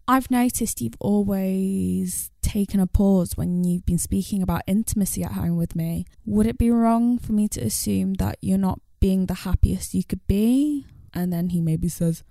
I've 0.09 0.31
noticed 0.31 0.81
you've 0.81 0.95
always 0.99 2.31
taken 2.43 2.81
a 2.81 2.87
pause 2.89 3.37
when 3.37 3.63
you've 3.63 3.87
been 3.87 3.99
speaking 3.99 4.43
about 4.43 4.63
intimacy 4.67 5.23
at 5.23 5.33
home 5.33 5.57
with 5.57 5.77
me. 5.77 6.05
Would 6.27 6.47
it 6.47 6.59
be 6.59 6.71
wrong 6.71 7.19
for 7.19 7.33
me 7.33 7.47
to 7.49 7.61
assume 7.61 8.15
that 8.15 8.39
you're 8.41 8.59
not 8.59 8.81
being 8.99 9.27
the 9.27 9.35
happiest 9.35 9.95
you 9.95 10.03
could 10.03 10.27
be? 10.27 10.87
And 11.15 11.33
then 11.33 11.51
he 11.51 11.61
maybe 11.61 11.89
says, 11.89 12.25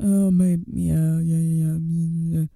Oh, 0.00 0.30
maybe, 0.30 0.64
yeah, 0.72 1.20
yeah, 1.20 1.36
yeah, 1.36 1.78
yeah 2.40 2.46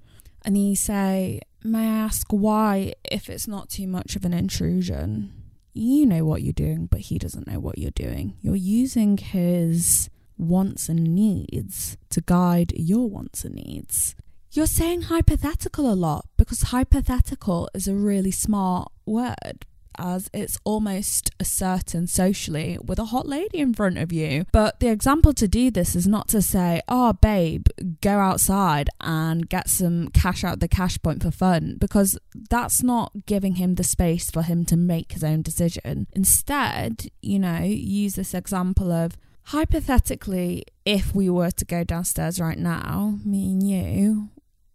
and 0.45 0.57
you 0.57 0.77
say, 0.77 1.41
May 1.63 1.89
I 1.89 1.97
ask 1.97 2.27
why, 2.31 2.93
if 3.11 3.31
it's 3.31 3.49
not 3.49 3.71
too 3.71 3.87
much 3.87 4.17
of 4.17 4.25
an 4.27 4.35
intrusion? 4.35 5.33
You 5.73 6.05
know 6.05 6.25
what 6.25 6.43
you're 6.43 6.53
doing, 6.53 6.87
but 6.87 7.01
he 7.01 7.19
doesn't 7.19 7.47
know 7.47 7.59
what 7.59 7.79
you're 7.79 7.91
doing. 7.91 8.37
You're 8.43 8.55
using 8.55 9.17
his 9.17 10.11
wants 10.37 10.89
and 10.89 11.15
needs 11.15 11.97
to 12.11 12.21
guide 12.21 12.73
your 12.77 13.09
wants 13.09 13.45
and 13.45 13.55
needs. 13.55 14.15
You're 14.53 14.67
saying 14.67 15.03
hypothetical 15.03 15.91
a 15.91 15.95
lot 15.95 16.27
because 16.37 16.63
hypothetical 16.63 17.69
is 17.75 17.89
a 17.89 17.95
really 17.95 18.31
smart 18.31 18.93
word, 19.07 19.67
as 19.99 20.31
it's 20.33 20.59
almost 20.65 21.31
a 21.39 21.45
certain 21.45 22.07
socially 22.07 22.79
with 22.85 22.99
a 22.99 23.07
hot 23.07 23.27
lady 23.27 23.59
in 23.59 23.75
front 23.75 23.99
of 23.99 24.13
you. 24.13 24.45
But 24.53 24.81
the 24.81 24.89
example 24.89 25.33
to 25.35 25.49
do 25.49 25.71
this 25.71 25.95
is 25.97 26.07
not 26.07 26.29
to 26.29 26.43
say, 26.43 26.81
oh, 26.89 27.13
babe, 27.15 27.67
go 28.01 28.19
outside 28.19 28.89
and 29.01 29.49
get 29.49 29.69
some 29.69 30.09
cash 30.09 30.45
out 30.45 30.61
the 30.61 30.69
cash 30.69 31.01
point 31.03 31.23
for 31.23 31.31
fun, 31.31 31.77
because 31.79 32.19
that's 32.51 32.83
not 32.83 33.13
giving 33.27 33.57
him 33.57 33.75
the 33.75 33.85
space 33.85 34.31
for 34.31 34.43
him 34.43 34.65
to 34.67 34.77
make 34.77 35.13
his 35.13 35.25
own 35.25 35.43
decision. 35.43 36.07
Instead, 36.13 37.09
you 37.23 37.39
know, 37.39 37.61
use 37.63 38.15
this 38.15 38.35
example 38.35 38.93
of, 38.93 39.17
hypothetically, 39.49 40.65
if 40.85 41.15
we 41.15 41.29
were 41.29 41.51
to 41.51 41.65
go 41.65 41.85
downstairs 41.85 42.41
right 42.41 42.59
now, 42.59 43.19
me 43.25 43.53
and 43.53 43.63
you, 43.63 44.31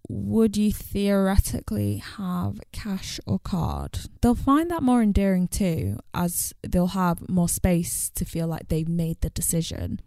would 0.10 0.58
you 0.58 0.72
theoretically 0.72 1.98
have 1.98 2.60
cash 2.72 3.20
or 3.28 3.38
card? 3.38 4.00
They'll 4.22 4.34
find 4.34 4.70
that 4.72 4.82
more 4.82 5.04
endearing 5.04 5.48
too, 5.48 6.00
as 6.16 6.52
they'll 6.68 6.88
have 6.88 7.30
more 7.30 7.48
space 7.48 8.10
to 8.16 8.26
feel 8.26 8.48
like 8.48 8.68
they've 8.68 8.90
made 8.90 9.22
the 9.22 9.30
decision. 9.30 10.02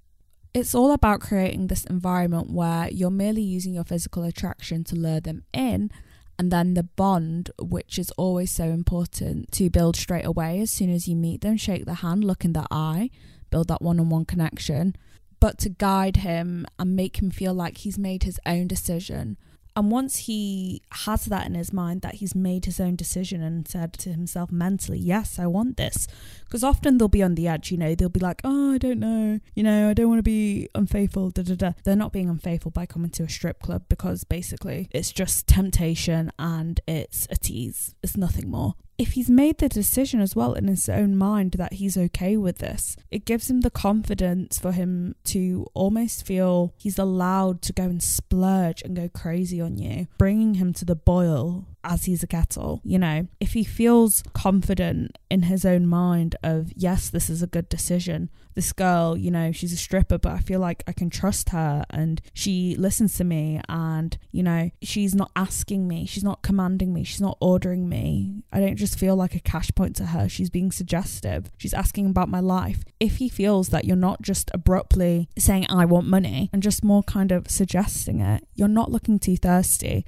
It's 0.52 0.74
all 0.74 0.90
about 0.90 1.20
creating 1.20 1.68
this 1.68 1.84
environment 1.84 2.50
where 2.50 2.88
you're 2.90 3.10
merely 3.10 3.42
using 3.42 3.74
your 3.74 3.84
physical 3.84 4.24
attraction 4.24 4.82
to 4.84 4.96
lure 4.96 5.20
them 5.20 5.44
in, 5.54 5.90
and 6.36 6.50
then 6.50 6.74
the 6.74 6.82
bond, 6.82 7.50
which 7.60 7.96
is 7.96 8.10
always 8.12 8.50
so 8.50 8.64
important 8.64 9.52
to 9.52 9.70
build 9.70 9.94
straight 9.94 10.26
away 10.26 10.60
as 10.60 10.70
soon 10.72 10.90
as 10.90 11.06
you 11.06 11.14
meet 11.14 11.42
them, 11.42 11.56
shake 11.56 11.86
their 11.86 11.94
hand, 11.94 12.24
look 12.24 12.44
in 12.44 12.54
their 12.54 12.66
eye, 12.72 13.08
build 13.50 13.68
that 13.68 13.80
one 13.80 14.00
on 14.00 14.08
one 14.08 14.24
connection, 14.24 14.96
but 15.38 15.58
to 15.58 15.68
guide 15.68 16.16
him 16.16 16.66
and 16.78 16.96
make 16.96 17.22
him 17.22 17.30
feel 17.30 17.54
like 17.54 17.78
he's 17.78 17.98
made 17.98 18.24
his 18.24 18.40
own 18.44 18.66
decision 18.66 19.36
and 19.74 19.90
once 19.90 20.18
he 20.18 20.82
has 20.90 21.24
that 21.26 21.46
in 21.46 21.54
his 21.54 21.72
mind 21.72 22.02
that 22.02 22.16
he's 22.16 22.34
made 22.34 22.66
his 22.66 22.78
own 22.78 22.94
decision 22.94 23.42
and 23.42 23.66
said 23.66 23.94
to 23.94 24.10
himself 24.10 24.52
mentally, 24.52 24.98
Yes, 24.98 25.38
I 25.38 25.46
want 25.46 25.76
this. 25.76 26.06
Because 26.44 26.62
often 26.62 26.98
they'll 26.98 27.08
be 27.08 27.22
on 27.22 27.34
the 27.34 27.48
edge, 27.48 27.70
you 27.70 27.78
know, 27.78 27.94
they'll 27.94 28.08
be 28.08 28.20
like, 28.20 28.42
Oh, 28.44 28.72
I 28.72 28.78
don't 28.78 29.00
know, 29.00 29.40
you 29.54 29.62
know, 29.62 29.88
I 29.88 29.94
don't 29.94 30.08
want 30.08 30.18
to 30.18 30.22
be 30.22 30.68
unfaithful. 30.74 31.30
Da, 31.30 31.42
da, 31.42 31.54
da. 31.54 31.72
They're 31.84 31.96
not 31.96 32.12
being 32.12 32.28
unfaithful 32.28 32.70
by 32.70 32.84
coming 32.84 33.10
to 33.12 33.22
a 33.22 33.28
strip 33.28 33.60
club 33.60 33.84
because 33.88 34.24
basically 34.24 34.88
it's 34.90 35.10
just 35.10 35.46
temptation 35.46 36.30
and 36.38 36.80
it's 36.86 37.26
a 37.30 37.36
tease, 37.36 37.94
it's 38.02 38.16
nothing 38.16 38.50
more 38.50 38.74
if 39.02 39.14
he's 39.14 39.28
made 39.28 39.58
the 39.58 39.68
decision 39.68 40.20
as 40.20 40.36
well 40.36 40.54
in 40.54 40.68
his 40.68 40.88
own 40.88 41.16
mind 41.16 41.52
that 41.52 41.72
he's 41.72 41.98
okay 41.98 42.36
with 42.36 42.58
this, 42.58 42.96
it 43.10 43.24
gives 43.24 43.50
him 43.50 43.62
the 43.62 43.70
confidence 43.70 44.60
for 44.60 44.70
him 44.70 45.16
to 45.24 45.66
almost 45.74 46.24
feel 46.24 46.72
he's 46.78 47.00
allowed 47.00 47.60
to 47.62 47.72
go 47.72 47.82
and 47.82 48.00
splurge 48.00 48.80
and 48.82 48.94
go 48.94 49.08
crazy 49.08 49.60
on 49.60 49.76
you, 49.76 50.06
bringing 50.18 50.54
him 50.54 50.72
to 50.72 50.84
the 50.84 50.94
boil 50.94 51.66
as 51.84 52.04
he's 52.04 52.22
a 52.22 52.26
kettle. 52.26 52.80
You 52.84 52.98
know, 52.98 53.28
if 53.40 53.52
he 53.52 53.64
feels 53.64 54.22
confident 54.32 55.18
in 55.30 55.42
his 55.42 55.64
own 55.64 55.86
mind 55.86 56.36
of, 56.42 56.72
yes, 56.76 57.08
this 57.08 57.30
is 57.30 57.42
a 57.42 57.46
good 57.46 57.68
decision. 57.68 58.30
This 58.54 58.72
girl, 58.72 59.16
you 59.16 59.30
know, 59.30 59.50
she's 59.50 59.72
a 59.72 59.76
stripper, 59.76 60.18
but 60.18 60.32
I 60.32 60.38
feel 60.38 60.60
like 60.60 60.82
I 60.86 60.92
can 60.92 61.08
trust 61.08 61.50
her 61.50 61.84
and 61.88 62.20
she 62.34 62.76
listens 62.76 63.16
to 63.16 63.24
me 63.24 63.60
and, 63.68 64.18
you 64.30 64.42
know, 64.42 64.70
she's 64.82 65.14
not 65.14 65.30
asking 65.34 65.88
me, 65.88 66.04
she's 66.04 66.24
not 66.24 66.42
commanding 66.42 66.92
me, 66.92 67.02
she's 67.02 67.20
not 67.20 67.38
ordering 67.40 67.88
me. 67.88 68.42
I 68.52 68.60
don't 68.60 68.76
just 68.76 68.98
feel 68.98 69.16
like 69.16 69.34
a 69.34 69.40
cash 69.40 69.70
point 69.74 69.96
to 69.96 70.06
her. 70.06 70.28
She's 70.28 70.50
being 70.50 70.70
suggestive. 70.70 71.50
She's 71.56 71.72
asking 71.72 72.06
about 72.06 72.28
my 72.28 72.40
life. 72.40 72.84
If 73.00 73.16
he 73.16 73.28
feels 73.28 73.68
that 73.68 73.86
you're 73.86 73.96
not 73.96 74.20
just 74.20 74.50
abruptly 74.52 75.28
saying, 75.38 75.66
I 75.70 75.86
want 75.86 76.06
money 76.06 76.50
and 76.52 76.62
just 76.62 76.84
more 76.84 77.02
kind 77.02 77.32
of 77.32 77.50
suggesting 77.50 78.20
it, 78.20 78.46
you're 78.54 78.68
not 78.68 78.90
looking 78.90 79.18
too 79.18 79.36
thirsty 79.36 80.04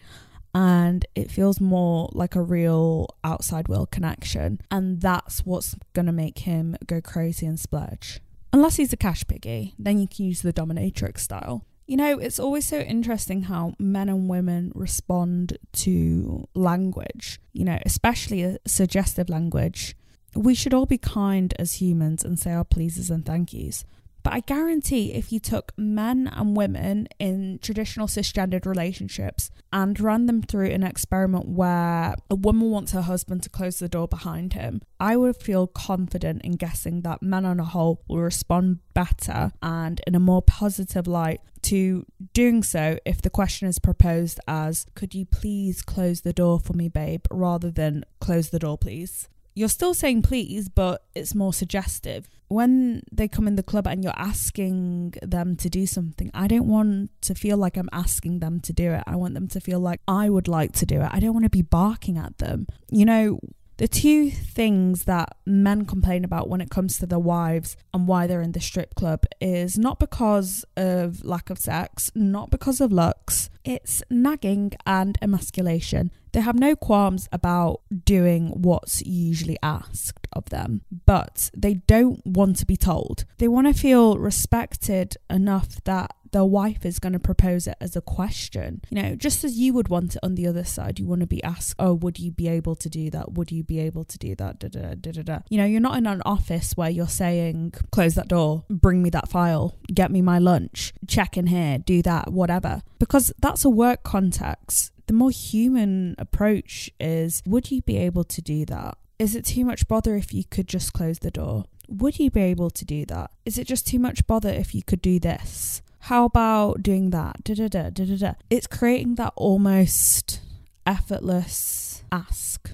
and 0.54 1.04
it 1.14 1.30
feels 1.30 1.60
more 1.60 2.08
like 2.12 2.36
a 2.36 2.42
real 2.42 3.08
outside 3.24 3.68
world 3.68 3.90
connection. 3.90 4.60
And 4.70 5.00
that's 5.00 5.44
what's 5.44 5.74
going 5.92 6.06
to 6.06 6.12
make 6.12 6.40
him 6.40 6.76
go 6.86 7.00
crazy 7.00 7.46
and 7.46 7.58
splurge. 7.58 8.20
Unless 8.52 8.76
he's 8.76 8.92
a 8.92 8.96
cash 8.96 9.26
piggy, 9.26 9.74
then 9.78 9.98
you 9.98 10.06
can 10.06 10.26
use 10.26 10.42
the 10.42 10.52
dominatrix 10.52 11.18
style. 11.18 11.66
You 11.86 11.96
know, 11.96 12.18
it's 12.18 12.38
always 12.38 12.64
so 12.66 12.78
interesting 12.78 13.42
how 13.42 13.74
men 13.78 14.08
and 14.08 14.28
women 14.28 14.72
respond 14.74 15.58
to 15.72 16.48
language, 16.54 17.40
you 17.52 17.64
know, 17.64 17.78
especially 17.84 18.56
suggestive 18.64 19.28
language. 19.28 19.96
We 20.34 20.54
should 20.54 20.72
all 20.72 20.86
be 20.86 20.98
kind 20.98 21.52
as 21.58 21.74
humans 21.74 22.24
and 22.24 22.38
say 22.38 22.52
our 22.52 22.64
pleases 22.64 23.10
and 23.10 23.26
thank 23.26 23.52
yous. 23.52 23.84
But 24.24 24.32
I 24.32 24.40
guarantee 24.40 25.12
if 25.12 25.30
you 25.30 25.38
took 25.38 25.72
men 25.76 26.28
and 26.32 26.56
women 26.56 27.08
in 27.20 27.58
traditional 27.60 28.06
cisgendered 28.06 28.64
relationships 28.64 29.50
and 29.70 30.00
ran 30.00 30.24
them 30.24 30.40
through 30.42 30.70
an 30.70 30.82
experiment 30.82 31.46
where 31.46 32.14
a 32.30 32.34
woman 32.34 32.70
wants 32.70 32.92
her 32.92 33.02
husband 33.02 33.42
to 33.42 33.50
close 33.50 33.78
the 33.78 33.88
door 33.88 34.08
behind 34.08 34.54
him, 34.54 34.80
I 34.98 35.18
would 35.18 35.36
feel 35.36 35.66
confident 35.66 36.40
in 36.42 36.52
guessing 36.52 37.02
that 37.02 37.22
men 37.22 37.44
on 37.44 37.60
a 37.60 37.64
whole 37.64 38.02
will 38.08 38.20
respond 38.20 38.78
better 38.94 39.52
and 39.62 40.00
in 40.06 40.14
a 40.14 40.20
more 40.20 40.40
positive 40.40 41.06
light 41.06 41.42
to 41.64 42.06
doing 42.32 42.62
so 42.62 42.98
if 43.04 43.20
the 43.20 43.30
question 43.30 43.68
is 43.68 43.78
proposed 43.78 44.40
as, 44.48 44.86
Could 44.94 45.14
you 45.14 45.26
please 45.26 45.82
close 45.82 46.22
the 46.22 46.32
door 46.32 46.58
for 46.58 46.72
me, 46.72 46.88
babe, 46.88 47.26
rather 47.30 47.70
than 47.70 48.04
close 48.20 48.48
the 48.48 48.58
door, 48.58 48.78
please 48.78 49.28
you're 49.54 49.68
still 49.68 49.94
saying 49.94 50.22
please, 50.22 50.68
but 50.68 51.04
it's 51.14 51.34
more 51.34 51.52
suggestive. 51.52 52.28
When 52.48 53.02
they 53.10 53.28
come 53.28 53.48
in 53.48 53.56
the 53.56 53.62
club 53.62 53.86
and 53.86 54.02
you're 54.04 54.12
asking 54.16 55.14
them 55.22 55.56
to 55.56 55.70
do 55.70 55.86
something, 55.86 56.30
I 56.34 56.46
don't 56.46 56.68
want 56.68 57.10
to 57.22 57.34
feel 57.34 57.56
like 57.56 57.76
I'm 57.76 57.88
asking 57.92 58.40
them 58.40 58.60
to 58.60 58.72
do 58.72 58.92
it. 58.92 59.02
I 59.06 59.16
want 59.16 59.34
them 59.34 59.48
to 59.48 59.60
feel 59.60 59.80
like 59.80 60.00
I 60.06 60.28
would 60.28 60.48
like 60.48 60.72
to 60.72 60.86
do 60.86 61.00
it. 61.00 61.08
I 61.10 61.20
don't 61.20 61.32
want 61.32 61.44
to 61.44 61.50
be 61.50 61.62
barking 61.62 62.18
at 62.18 62.38
them. 62.38 62.66
You 62.90 63.04
know, 63.04 63.40
The 63.76 63.88
two 63.88 64.30
things 64.30 65.04
that 65.04 65.36
men 65.44 65.84
complain 65.84 66.24
about 66.24 66.48
when 66.48 66.60
it 66.60 66.70
comes 66.70 66.98
to 66.98 67.06
their 67.06 67.18
wives 67.18 67.76
and 67.92 68.06
why 68.06 68.26
they're 68.26 68.40
in 68.40 68.52
the 68.52 68.60
strip 68.60 68.94
club 68.94 69.24
is 69.40 69.76
not 69.76 69.98
because 69.98 70.64
of 70.76 71.24
lack 71.24 71.50
of 71.50 71.58
sex, 71.58 72.10
not 72.14 72.50
because 72.50 72.80
of 72.80 72.92
looks, 72.92 73.50
it's 73.64 74.02
nagging 74.10 74.72
and 74.86 75.18
emasculation. 75.22 76.12
They 76.32 76.40
have 76.40 76.58
no 76.58 76.74
qualms 76.74 77.28
about 77.32 77.80
doing 78.04 78.48
what's 78.48 79.02
usually 79.02 79.56
asked 79.62 80.26
of 80.32 80.46
them, 80.50 80.82
but 81.06 81.50
they 81.56 81.74
don't 81.74 82.20
want 82.26 82.56
to 82.56 82.66
be 82.66 82.76
told. 82.76 83.24
They 83.38 83.48
want 83.48 83.68
to 83.68 83.80
feel 83.80 84.18
respected 84.18 85.16
enough 85.30 85.82
that 85.84 86.10
their 86.34 86.44
wife 86.44 86.84
is 86.84 86.98
going 86.98 87.12
to 87.12 87.20
propose 87.20 87.68
it 87.68 87.76
as 87.80 87.94
a 87.94 88.00
question. 88.00 88.82
You 88.90 89.00
know, 89.00 89.14
just 89.14 89.44
as 89.44 89.56
you 89.56 89.72
would 89.72 89.86
want 89.86 90.16
it 90.16 90.20
on 90.24 90.34
the 90.34 90.48
other 90.48 90.64
side, 90.64 90.98
you 90.98 91.06
want 91.06 91.20
to 91.20 91.28
be 91.28 91.42
asked, 91.44 91.76
oh, 91.78 91.94
would 91.94 92.18
you 92.18 92.32
be 92.32 92.48
able 92.48 92.74
to 92.74 92.90
do 92.90 93.08
that? 93.10 93.34
Would 93.34 93.52
you 93.52 93.62
be 93.62 93.78
able 93.78 94.02
to 94.02 94.18
do 94.18 94.34
that? 94.34 94.58
Da, 94.58 94.66
da, 94.66 94.94
da, 94.96 95.12
da, 95.12 95.22
da. 95.22 95.38
You 95.48 95.58
know, 95.58 95.64
you're 95.64 95.80
not 95.80 95.96
in 95.96 96.08
an 96.08 96.22
office 96.26 96.76
where 96.76 96.90
you're 96.90 97.06
saying, 97.06 97.74
close 97.92 98.16
that 98.16 98.26
door, 98.26 98.64
bring 98.68 99.00
me 99.00 99.10
that 99.10 99.28
file, 99.28 99.78
get 99.94 100.10
me 100.10 100.22
my 100.22 100.40
lunch, 100.40 100.92
check 101.06 101.36
in 101.36 101.46
here, 101.46 101.78
do 101.78 102.02
that, 102.02 102.32
whatever. 102.32 102.82
Because 102.98 103.32
that's 103.38 103.53
a 103.62 103.68
work 103.68 104.02
context. 104.02 104.90
The 105.06 105.12
more 105.12 105.30
human 105.30 106.14
approach 106.16 106.90
is, 106.98 107.42
would 107.44 107.70
you 107.70 107.82
be 107.82 107.98
able 107.98 108.24
to 108.24 108.40
do 108.40 108.64
that? 108.64 108.96
Is 109.18 109.36
it 109.36 109.44
too 109.44 109.66
much 109.66 109.86
bother 109.86 110.16
if 110.16 110.32
you 110.32 110.44
could 110.44 110.66
just 110.66 110.94
close 110.94 111.18
the 111.18 111.30
door? 111.30 111.66
Would 111.88 112.18
you 112.18 112.30
be 112.30 112.40
able 112.40 112.70
to 112.70 112.84
do 112.86 113.04
that? 113.06 113.30
Is 113.44 113.58
it 113.58 113.66
just 113.66 113.86
too 113.86 113.98
much 113.98 114.26
bother 114.26 114.48
if 114.48 114.74
you 114.74 114.82
could 114.82 115.02
do 115.02 115.20
this? 115.20 115.82
How 116.00 116.24
about 116.24 116.82
doing 116.82 117.10
that? 117.10 117.44
Da, 117.44 117.54
da, 117.54 117.68
da, 117.68 117.90
da, 117.90 118.04
da, 118.04 118.16
da. 118.16 118.32
It's 118.48 118.66
creating 118.66 119.16
that 119.16 119.34
almost 119.36 120.40
effortless 120.86 122.02
ask. 122.10 122.70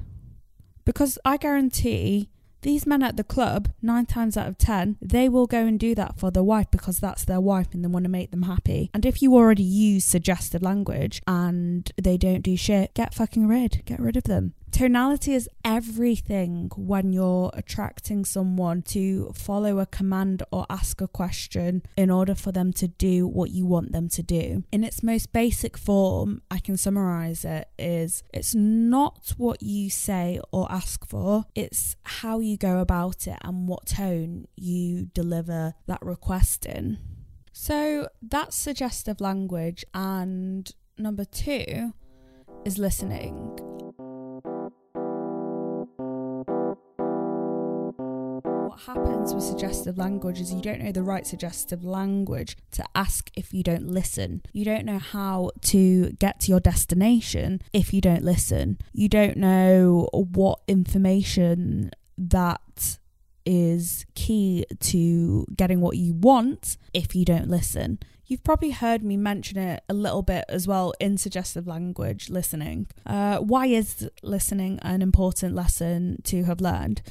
Because 0.84 1.18
I 1.24 1.36
guarantee 1.36 2.30
these 2.62 2.86
men 2.86 3.02
at 3.02 3.16
the 3.16 3.24
club, 3.24 3.68
nine 3.82 4.06
times 4.06 4.36
out 4.36 4.48
of 4.48 4.58
ten, 4.58 4.96
they 5.00 5.28
will 5.28 5.46
go 5.46 5.64
and 5.66 5.78
do 5.78 5.94
that 5.94 6.18
for 6.18 6.30
their 6.30 6.42
wife 6.42 6.70
because 6.70 6.98
that's 6.98 7.24
their 7.24 7.40
wife 7.40 7.68
and 7.72 7.84
they 7.84 7.88
want 7.88 8.04
to 8.04 8.10
make 8.10 8.30
them 8.30 8.42
happy. 8.42 8.90
And 8.92 9.06
if 9.06 9.22
you 9.22 9.34
already 9.34 9.62
use 9.62 10.04
suggested 10.04 10.62
language 10.62 11.22
and 11.26 11.90
they 11.96 12.16
don't 12.16 12.42
do 12.42 12.56
shit, 12.56 12.94
get 12.94 13.14
fucking 13.14 13.46
rid. 13.46 13.82
Get 13.84 14.00
rid 14.00 14.16
of 14.16 14.24
them. 14.24 14.54
Tonality 14.70 15.34
is 15.34 15.48
everything 15.64 16.70
when 16.76 17.12
you're 17.12 17.50
attracting 17.54 18.24
someone 18.24 18.82
to 18.82 19.30
follow 19.34 19.78
a 19.78 19.86
command 19.86 20.42
or 20.50 20.64
ask 20.70 21.00
a 21.00 21.08
question 21.08 21.82
in 21.96 22.10
order 22.10 22.34
for 22.34 22.52
them 22.52 22.72
to 22.74 22.88
do 22.88 23.26
what 23.26 23.50
you 23.50 23.66
want 23.66 23.92
them 23.92 24.08
to 24.08 24.22
do. 24.22 24.64
In 24.72 24.84
its 24.84 25.02
most 25.02 25.32
basic 25.32 25.76
form, 25.76 26.42
I 26.50 26.58
can 26.58 26.76
summarize 26.76 27.44
it 27.44 27.68
is 27.78 28.22
it's 28.32 28.54
not 28.54 29.34
what 29.36 29.62
you 29.62 29.90
say 29.90 30.40
or 30.52 30.70
ask 30.70 31.06
for, 31.06 31.44
it's 31.54 31.96
how 32.04 32.38
you 32.40 32.56
go 32.56 32.78
about 32.78 33.26
it 33.26 33.38
and 33.42 33.68
what 33.68 33.86
tone 33.86 34.46
you 34.56 35.06
deliver 35.06 35.74
that 35.86 36.00
request 36.00 36.64
in. 36.64 36.98
So 37.52 38.08
that's 38.22 38.56
suggestive 38.56 39.20
language, 39.20 39.84
and 39.92 40.70
number 40.96 41.24
two 41.24 41.92
is 42.64 42.78
listening. 42.78 43.69
Happens 48.86 49.34
with 49.34 49.42
suggestive 49.42 49.98
language 49.98 50.40
is 50.40 50.52
you 50.52 50.60
don't 50.60 50.80
know 50.80 50.92
the 50.92 51.02
right 51.02 51.26
suggestive 51.26 51.84
language 51.84 52.56
to 52.72 52.84
ask 52.94 53.30
if 53.34 53.52
you 53.52 53.62
don't 53.62 53.86
listen. 53.86 54.42
You 54.52 54.64
don't 54.64 54.84
know 54.84 54.98
how 54.98 55.50
to 55.62 56.12
get 56.12 56.40
to 56.40 56.50
your 56.50 56.60
destination 56.60 57.60
if 57.72 57.92
you 57.92 58.00
don't 58.00 58.24
listen. 58.24 58.78
You 58.92 59.08
don't 59.08 59.36
know 59.36 60.08
what 60.12 60.60
information 60.66 61.90
that 62.16 62.98
is 63.44 64.06
key 64.14 64.64
to 64.80 65.46
getting 65.56 65.80
what 65.80 65.96
you 65.96 66.14
want 66.14 66.76
if 66.94 67.14
you 67.14 67.24
don't 67.24 67.48
listen. 67.48 67.98
You've 68.26 68.44
probably 68.44 68.70
heard 68.70 69.02
me 69.02 69.16
mention 69.16 69.58
it 69.58 69.82
a 69.88 69.94
little 69.94 70.22
bit 70.22 70.44
as 70.48 70.68
well 70.68 70.94
in 71.00 71.18
suggestive 71.18 71.66
language 71.66 72.30
listening. 72.30 72.86
Uh, 73.04 73.38
why 73.38 73.66
is 73.66 74.08
listening 74.22 74.78
an 74.82 75.02
important 75.02 75.54
lesson 75.54 76.22
to 76.24 76.44
have 76.44 76.60
learned? 76.60 77.02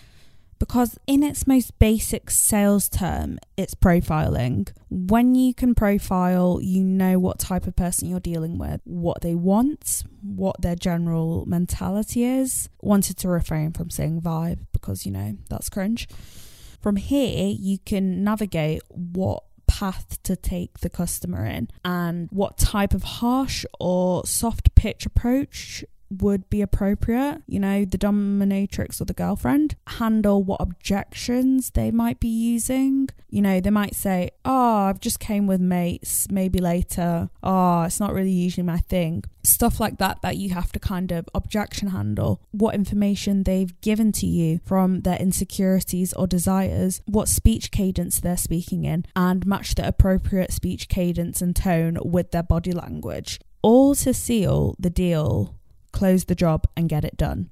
Because 0.60 1.00
in 1.08 1.24
its 1.24 1.48
most 1.48 1.78
basic 1.80 2.30
sales 2.30 2.90
term, 2.90 3.40
it's 3.58 3.74
profiling. 3.74 4.70
When 4.90 5.34
you 5.34 5.54
can 5.54 5.74
profile, 5.74 6.60
you 6.62 6.84
know 6.84 7.18
what 7.18 7.40
type 7.40 7.66
of 7.66 7.76
person 7.76 8.10
you're 8.10 8.20
dealing 8.20 8.58
with, 8.58 8.82
what 8.84 9.22
they 9.22 9.36
want, 9.36 10.04
what 10.22 10.62
their 10.62 10.76
general 10.76 11.46
mentality 11.46 12.26
is. 12.26 12.70
Wanted 12.82 13.18
to 13.20 13.30
refrain 13.30 13.72
from 13.72 13.90
saying 13.90 14.22
vibe 14.22 14.66
because, 14.74 15.06
you 15.06 15.12
know, 15.12 15.38
that's 15.50 15.70
cringe. 15.70 16.08
From 16.82 16.98
here, 16.98 17.54
you 17.58 17.80
can 17.80 18.24
navigate 18.24 18.82
what 18.90 19.44
path 19.68 20.22
to 20.24 20.36
take 20.36 20.80
the 20.80 20.90
customer 20.90 21.46
in 21.46 21.70
and 21.86 22.28
what 22.32 22.58
type 22.58 22.94
of 22.94 23.04
harsh 23.04 23.66
or 23.80 24.26
soft 24.26 24.74
pitch 24.76 25.06
approach 25.06 25.86
would 26.10 26.50
be 26.50 26.62
appropriate, 26.62 27.42
you 27.48 27.60
know, 27.60 27.86
the 27.86 27.98
dominatrix 27.98 29.00
or 29.00 29.06
the 29.06 29.14
girlfriend, 29.14 29.76
handle 29.88 30.44
what 30.44 30.62
objections 30.62 31.72
they 31.72 31.92
might 31.92 32.20
be 32.20 32.28
using. 32.28 33.10
You 33.30 33.42
know, 33.42 33.60
they 33.60 33.70
might 33.70 33.96
say, 33.96 34.32
Oh, 34.44 34.86
I've 34.86 35.00
just 35.00 35.20
came 35.20 35.46
with 35.46 35.62
mates, 35.62 36.28
maybe 36.32 36.60
later. 36.60 37.30
Oh, 37.44 37.84
it's 37.84 38.00
not 38.00 38.14
really 38.14 38.32
usually 38.32 38.66
my 38.66 38.80
thing. 38.80 39.24
Stuff 39.44 39.80
like 39.80 39.98
that, 40.00 40.22
that 40.22 40.38
you 40.38 40.50
have 40.50 40.72
to 40.72 40.80
kind 40.80 41.12
of 41.12 41.30
objection 41.34 41.90
handle. 41.90 42.42
What 42.52 42.76
information 42.76 43.44
they've 43.44 43.80
given 43.82 44.12
to 44.14 44.26
you 44.26 44.60
from 44.66 45.02
their 45.02 45.18
insecurities 45.18 46.14
or 46.14 46.28
desires, 46.28 47.02
what 47.06 47.28
speech 47.28 47.72
cadence 47.72 48.20
they're 48.20 48.38
speaking 48.38 48.84
in, 48.86 49.06
and 49.16 49.46
match 49.46 49.76
the 49.76 49.88
appropriate 49.88 50.52
speech 50.52 50.90
cadence 50.90 51.42
and 51.42 51.56
tone 51.56 51.98
with 52.04 52.32
their 52.32 52.44
body 52.44 52.72
language. 52.72 53.40
All 53.62 53.94
to 53.96 54.14
seal 54.14 54.76
the 54.80 54.90
deal 54.90 55.59
close 55.92 56.26
the 56.26 56.36
job 56.36 56.66
and 56.76 56.90
get 56.90 57.06
it 57.06 57.18
done. 57.18 57.50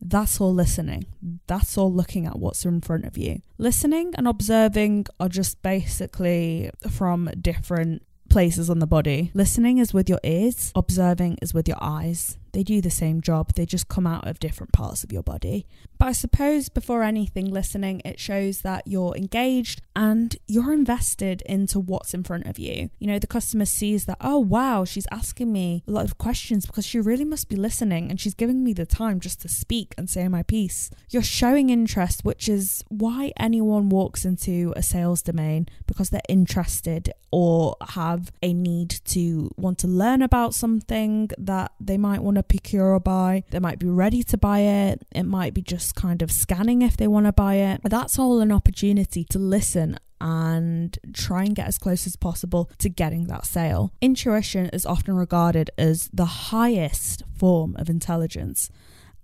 That's 0.00 0.40
all 0.40 0.52
listening. 0.52 1.06
That's 1.46 1.78
all 1.78 1.92
looking 1.92 2.26
at 2.26 2.38
what's 2.38 2.64
in 2.64 2.80
front 2.80 3.04
of 3.06 3.16
you. 3.16 3.40
Listening 3.58 4.12
and 4.16 4.28
observing 4.28 5.06
are 5.18 5.28
just 5.28 5.62
basically 5.62 6.70
from 6.90 7.30
different 7.40 8.02
places 8.28 8.68
on 8.68 8.78
the 8.78 8.86
body. 8.86 9.30
Listening 9.34 9.78
is 9.78 9.94
with 9.94 10.08
your 10.08 10.20
ears, 10.22 10.72
observing 10.74 11.38
is 11.40 11.54
with 11.54 11.68
your 11.68 11.78
eyes. 11.80 12.38
They 12.56 12.62
do 12.62 12.80
the 12.80 12.88
same 12.88 13.20
job, 13.20 13.52
they 13.52 13.66
just 13.66 13.88
come 13.88 14.06
out 14.06 14.26
of 14.26 14.38
different 14.38 14.72
parts 14.72 15.04
of 15.04 15.12
your 15.12 15.22
body. 15.22 15.66
But 15.98 16.08
I 16.08 16.12
suppose 16.12 16.70
before 16.70 17.02
anything, 17.02 17.50
listening, 17.50 18.00
it 18.02 18.18
shows 18.18 18.62
that 18.62 18.86
you're 18.86 19.14
engaged 19.14 19.82
and 19.94 20.34
you're 20.46 20.72
invested 20.72 21.42
into 21.42 21.78
what's 21.78 22.14
in 22.14 22.22
front 22.22 22.46
of 22.46 22.58
you. 22.58 22.88
You 22.98 23.08
know, 23.08 23.18
the 23.18 23.26
customer 23.26 23.66
sees 23.66 24.06
that, 24.06 24.16
oh, 24.22 24.38
wow, 24.38 24.86
she's 24.86 25.06
asking 25.12 25.52
me 25.52 25.84
a 25.86 25.90
lot 25.90 26.06
of 26.06 26.16
questions 26.16 26.64
because 26.64 26.86
she 26.86 26.98
really 26.98 27.26
must 27.26 27.50
be 27.50 27.56
listening 27.56 28.08
and 28.08 28.18
she's 28.18 28.32
giving 28.32 28.64
me 28.64 28.72
the 28.72 28.86
time 28.86 29.20
just 29.20 29.42
to 29.42 29.50
speak 29.50 29.94
and 29.98 30.08
say 30.08 30.26
my 30.26 30.42
piece. 30.42 30.88
You're 31.10 31.22
showing 31.22 31.68
interest, 31.68 32.24
which 32.24 32.48
is 32.48 32.82
why 32.88 33.34
anyone 33.36 33.90
walks 33.90 34.24
into 34.24 34.72
a 34.76 34.82
sales 34.82 35.20
domain 35.20 35.68
because 35.86 36.08
they're 36.08 36.22
interested 36.26 37.12
or 37.30 37.76
have 37.88 38.32
a 38.42 38.54
need 38.54 38.88
to 39.04 39.50
want 39.58 39.78
to 39.78 39.86
learn 39.86 40.22
about 40.22 40.54
something 40.54 41.28
that 41.36 41.70
they 41.78 41.98
might 41.98 42.22
want 42.22 42.36
to 42.36 42.45
or 42.74 43.00
buy. 43.00 43.44
They 43.50 43.58
might 43.58 43.78
be 43.78 43.88
ready 43.88 44.22
to 44.24 44.38
buy 44.38 44.60
it. 44.60 45.06
It 45.12 45.24
might 45.24 45.54
be 45.54 45.62
just 45.62 45.94
kind 45.94 46.22
of 46.22 46.30
scanning 46.30 46.82
if 46.82 46.96
they 46.96 47.06
want 47.06 47.26
to 47.26 47.32
buy 47.32 47.56
it. 47.56 47.80
But 47.82 47.90
that's 47.90 48.18
all 48.18 48.40
an 48.40 48.52
opportunity 48.52 49.24
to 49.24 49.38
listen 49.38 49.98
and 50.20 50.98
try 51.12 51.44
and 51.44 51.54
get 51.54 51.68
as 51.68 51.78
close 51.78 52.06
as 52.06 52.16
possible 52.16 52.70
to 52.78 52.88
getting 52.88 53.26
that 53.26 53.46
sale. 53.46 53.92
Intuition 54.00 54.66
is 54.72 54.86
often 54.86 55.14
regarded 55.14 55.70
as 55.76 56.08
the 56.12 56.24
highest 56.24 57.22
form 57.36 57.76
of 57.78 57.90
intelligence. 57.90 58.70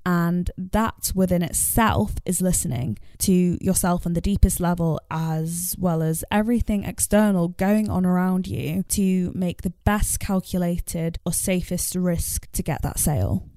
And 0.05 0.51
that 0.57 1.13
within 1.15 1.43
itself 1.43 2.15
is 2.25 2.43
listening 2.43 2.99
to 3.19 3.57
yourself 3.61 4.05
on 4.05 4.15
the 4.15 4.21
deepest 4.21 4.59
level, 4.59 5.01
as 5.11 5.77
well 5.79 6.03
as 6.03 6.25
everything 6.31 6.85
external 6.85 7.49
going 7.49 7.89
on 7.89 8.05
around 8.05 8.49
you 8.49 8.83
to 8.91 9.33
make 9.35 9.63
the 9.63 9.73
best 9.85 10.19
calculated 10.19 11.19
or 11.25 11.33
safest 11.33 11.95
risk 11.95 12.51
to 12.53 12.63
get 12.63 12.83
that 12.83 12.99
sale. 12.99 13.49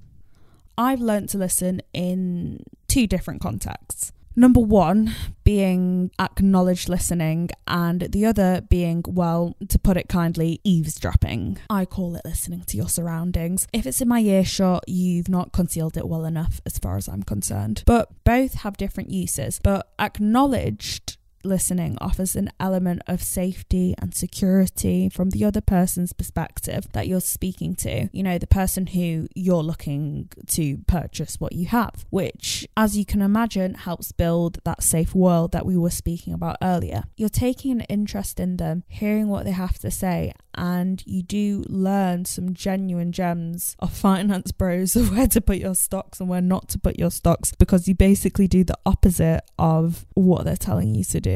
I've 0.78 1.02
learned 1.02 1.30
to 1.30 1.38
listen 1.38 1.82
in 1.94 2.64
two 2.88 3.08
different 3.08 3.42
contexts. 3.42 4.12
Number 4.36 4.60
one 4.60 5.14
being 5.44 6.12
acknowledged 6.20 6.90
listening, 6.90 7.50
and 7.68 8.02
the 8.02 8.26
other 8.26 8.62
being, 8.70 9.04
well, 9.08 9.56
to 9.70 9.80
put 9.80 9.96
it 9.96 10.10
kindly, 10.10 10.60
eavesdropping. 10.64 11.60
I 11.70 11.86
call 11.86 12.16
it 12.16 12.26
listening 12.26 12.64
to 12.64 12.78
your 12.78 12.90
surroundings. 12.90 13.68
If 13.72 13.86
it's 13.86 14.02
in 14.02 14.08
my 14.08 14.20
earshot, 14.20 14.84
you've 14.88 15.30
not 15.30 15.52
concealed 15.52 15.98
it 15.98 16.08
well 16.08 16.26
enough, 16.26 16.60
as 16.66 16.78
far 16.78 16.98
as 16.98 17.08
I'm 17.08 17.24
concerned. 17.24 17.84
But 17.86 18.10
both 18.24 18.56
have 18.56 18.76
different 18.78 19.12
uses. 19.12 19.60
But 19.62 19.88
acknowledged 20.00 21.18
listening 21.46 21.98
offers 22.02 22.36
an 22.36 22.52
element 22.60 23.02
of 23.08 23.22
safety 23.22 23.96
and 24.00 24.14
security 24.14 25.10
from 25.10 25.30
the 25.30 25.46
other 25.46 25.62
person's 25.62 26.14
perspective 26.14 26.88
that 26.94 27.08
you're 27.08 27.22
speaking 27.22 27.76
to, 27.76 28.10
you 28.12 28.24
know, 28.24 28.38
the 28.38 28.48
person 28.48 28.88
who 28.88 29.28
you're 29.36 29.64
looking 29.64 30.30
to 30.48 30.78
purchase 30.88 31.40
what 31.40 31.54
you 31.54 31.68
have, 31.68 32.06
which, 32.10 32.68
as 32.76 32.98
you 32.98 33.06
can 33.06 33.22
imagine, 33.22 33.76
helps 33.76 34.12
build 34.12 34.60
that 34.64 34.84
safe 34.84 35.14
world 35.14 35.52
that 35.52 35.66
we 35.66 35.78
were 35.78 35.90
speaking 35.90 36.34
about 36.34 36.58
earlier. 36.62 37.04
You're 37.16 37.30
taking 37.30 37.72
an 37.72 37.82
interest 37.82 38.40
in 38.40 38.58
them, 38.58 38.84
hearing 38.88 39.28
what 39.28 39.46
they 39.46 39.52
have 39.52 39.80
to 39.80 39.92
say, 39.92 40.34
and 40.56 41.04
you 41.06 41.22
do 41.22 41.64
learn 41.68 42.26
some 42.26 42.54
genuine 42.54 43.12
gems 43.12 43.76
of 43.80 43.92
finance 43.92 44.52
bros 44.52 44.96
of 44.96 45.12
where 45.12 45.28
to 45.28 45.42
put 45.42 45.58
your 45.58 45.76
stocks 45.76 46.20
and 46.20 46.30
where 46.30 46.42
not 46.42 46.70
to 46.70 46.80
put 46.80 46.98
your 46.98 47.12
stocks 47.12 47.52
because 47.52 47.88
you 47.88 47.96
basically 47.96 48.48
do 48.48 48.64
the 48.64 48.78
opposite 48.86 49.42
of 49.60 50.06
what 50.14 50.46
they're 50.46 50.56
telling 50.56 50.96
you 50.96 51.04
to 51.04 51.20
do. 51.20 51.35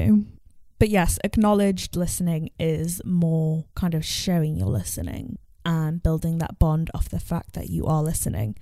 But 0.80 0.90
yes, 0.90 1.20
acknowledged 1.24 1.96
listening 1.96 2.52
is 2.58 3.02
more 3.04 3.66
kind 3.76 3.94
of 3.94 4.06
showing 4.06 4.56
you're 4.56 4.68
listening 4.68 5.38
and 5.66 6.02
building 6.02 6.38
that 6.38 6.58
bond 6.58 6.90
off 6.94 7.10
the 7.10 7.20
fact 7.20 7.54
that 7.54 7.70
you 7.70 7.86
are 7.86 8.02
listening. 8.02 8.56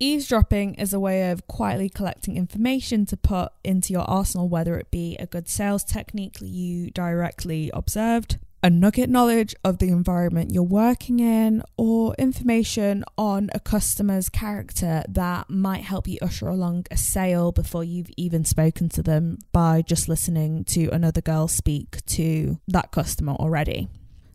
Eavesdropping 0.00 0.74
is 0.74 0.92
a 0.92 0.98
way 0.98 1.30
of 1.30 1.46
quietly 1.46 1.88
collecting 1.88 2.36
information 2.36 3.04
to 3.06 3.16
put 3.16 3.52
into 3.62 3.92
your 3.92 4.02
arsenal, 4.02 4.48
whether 4.48 4.76
it 4.78 4.90
be 4.90 5.14
a 5.18 5.26
good 5.26 5.48
sales 5.48 5.84
technique 5.84 6.38
you 6.40 6.90
directly 6.90 7.70
observed, 7.74 8.38
a 8.62 8.68
nugget 8.68 9.08
knowledge 9.08 9.54
of 9.64 9.78
the 9.78 9.88
environment 9.88 10.52
you're 10.52 10.62
working 10.62 11.18
in 11.18 11.62
or 11.78 12.14
information 12.18 13.02
on 13.16 13.48
a 13.54 13.60
customer's 13.60 14.28
character 14.28 15.02
that 15.08 15.48
might 15.48 15.82
help 15.82 16.06
you 16.06 16.18
usher 16.20 16.46
along 16.46 16.84
a 16.90 16.96
sale 16.96 17.52
before 17.52 17.82
you've 17.82 18.10
even 18.18 18.44
spoken 18.44 18.88
to 18.88 19.02
them 19.02 19.38
by 19.52 19.80
just 19.80 20.08
listening 20.08 20.62
to 20.64 20.88
another 20.88 21.22
girl 21.22 21.48
speak 21.48 22.04
to 22.04 22.60
that 22.68 22.90
customer 22.90 23.32
already. 23.32 23.88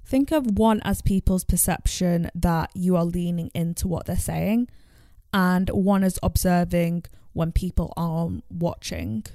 Think 0.05 0.31
of 0.31 0.57
one 0.57 0.81
as 0.83 1.01
people's 1.01 1.43
perception 1.43 2.31
that 2.33 2.71
you 2.73 2.95
are 2.95 3.05
leaning 3.05 3.51
into 3.53 3.88
what 3.88 4.05
they're 4.05 4.17
saying, 4.17 4.69
and 5.33 5.69
one 5.69 6.03
as 6.03 6.17
observing 6.23 7.05
when 7.33 7.51
people 7.51 7.93
aren't 7.97 8.43
watching 8.49 9.25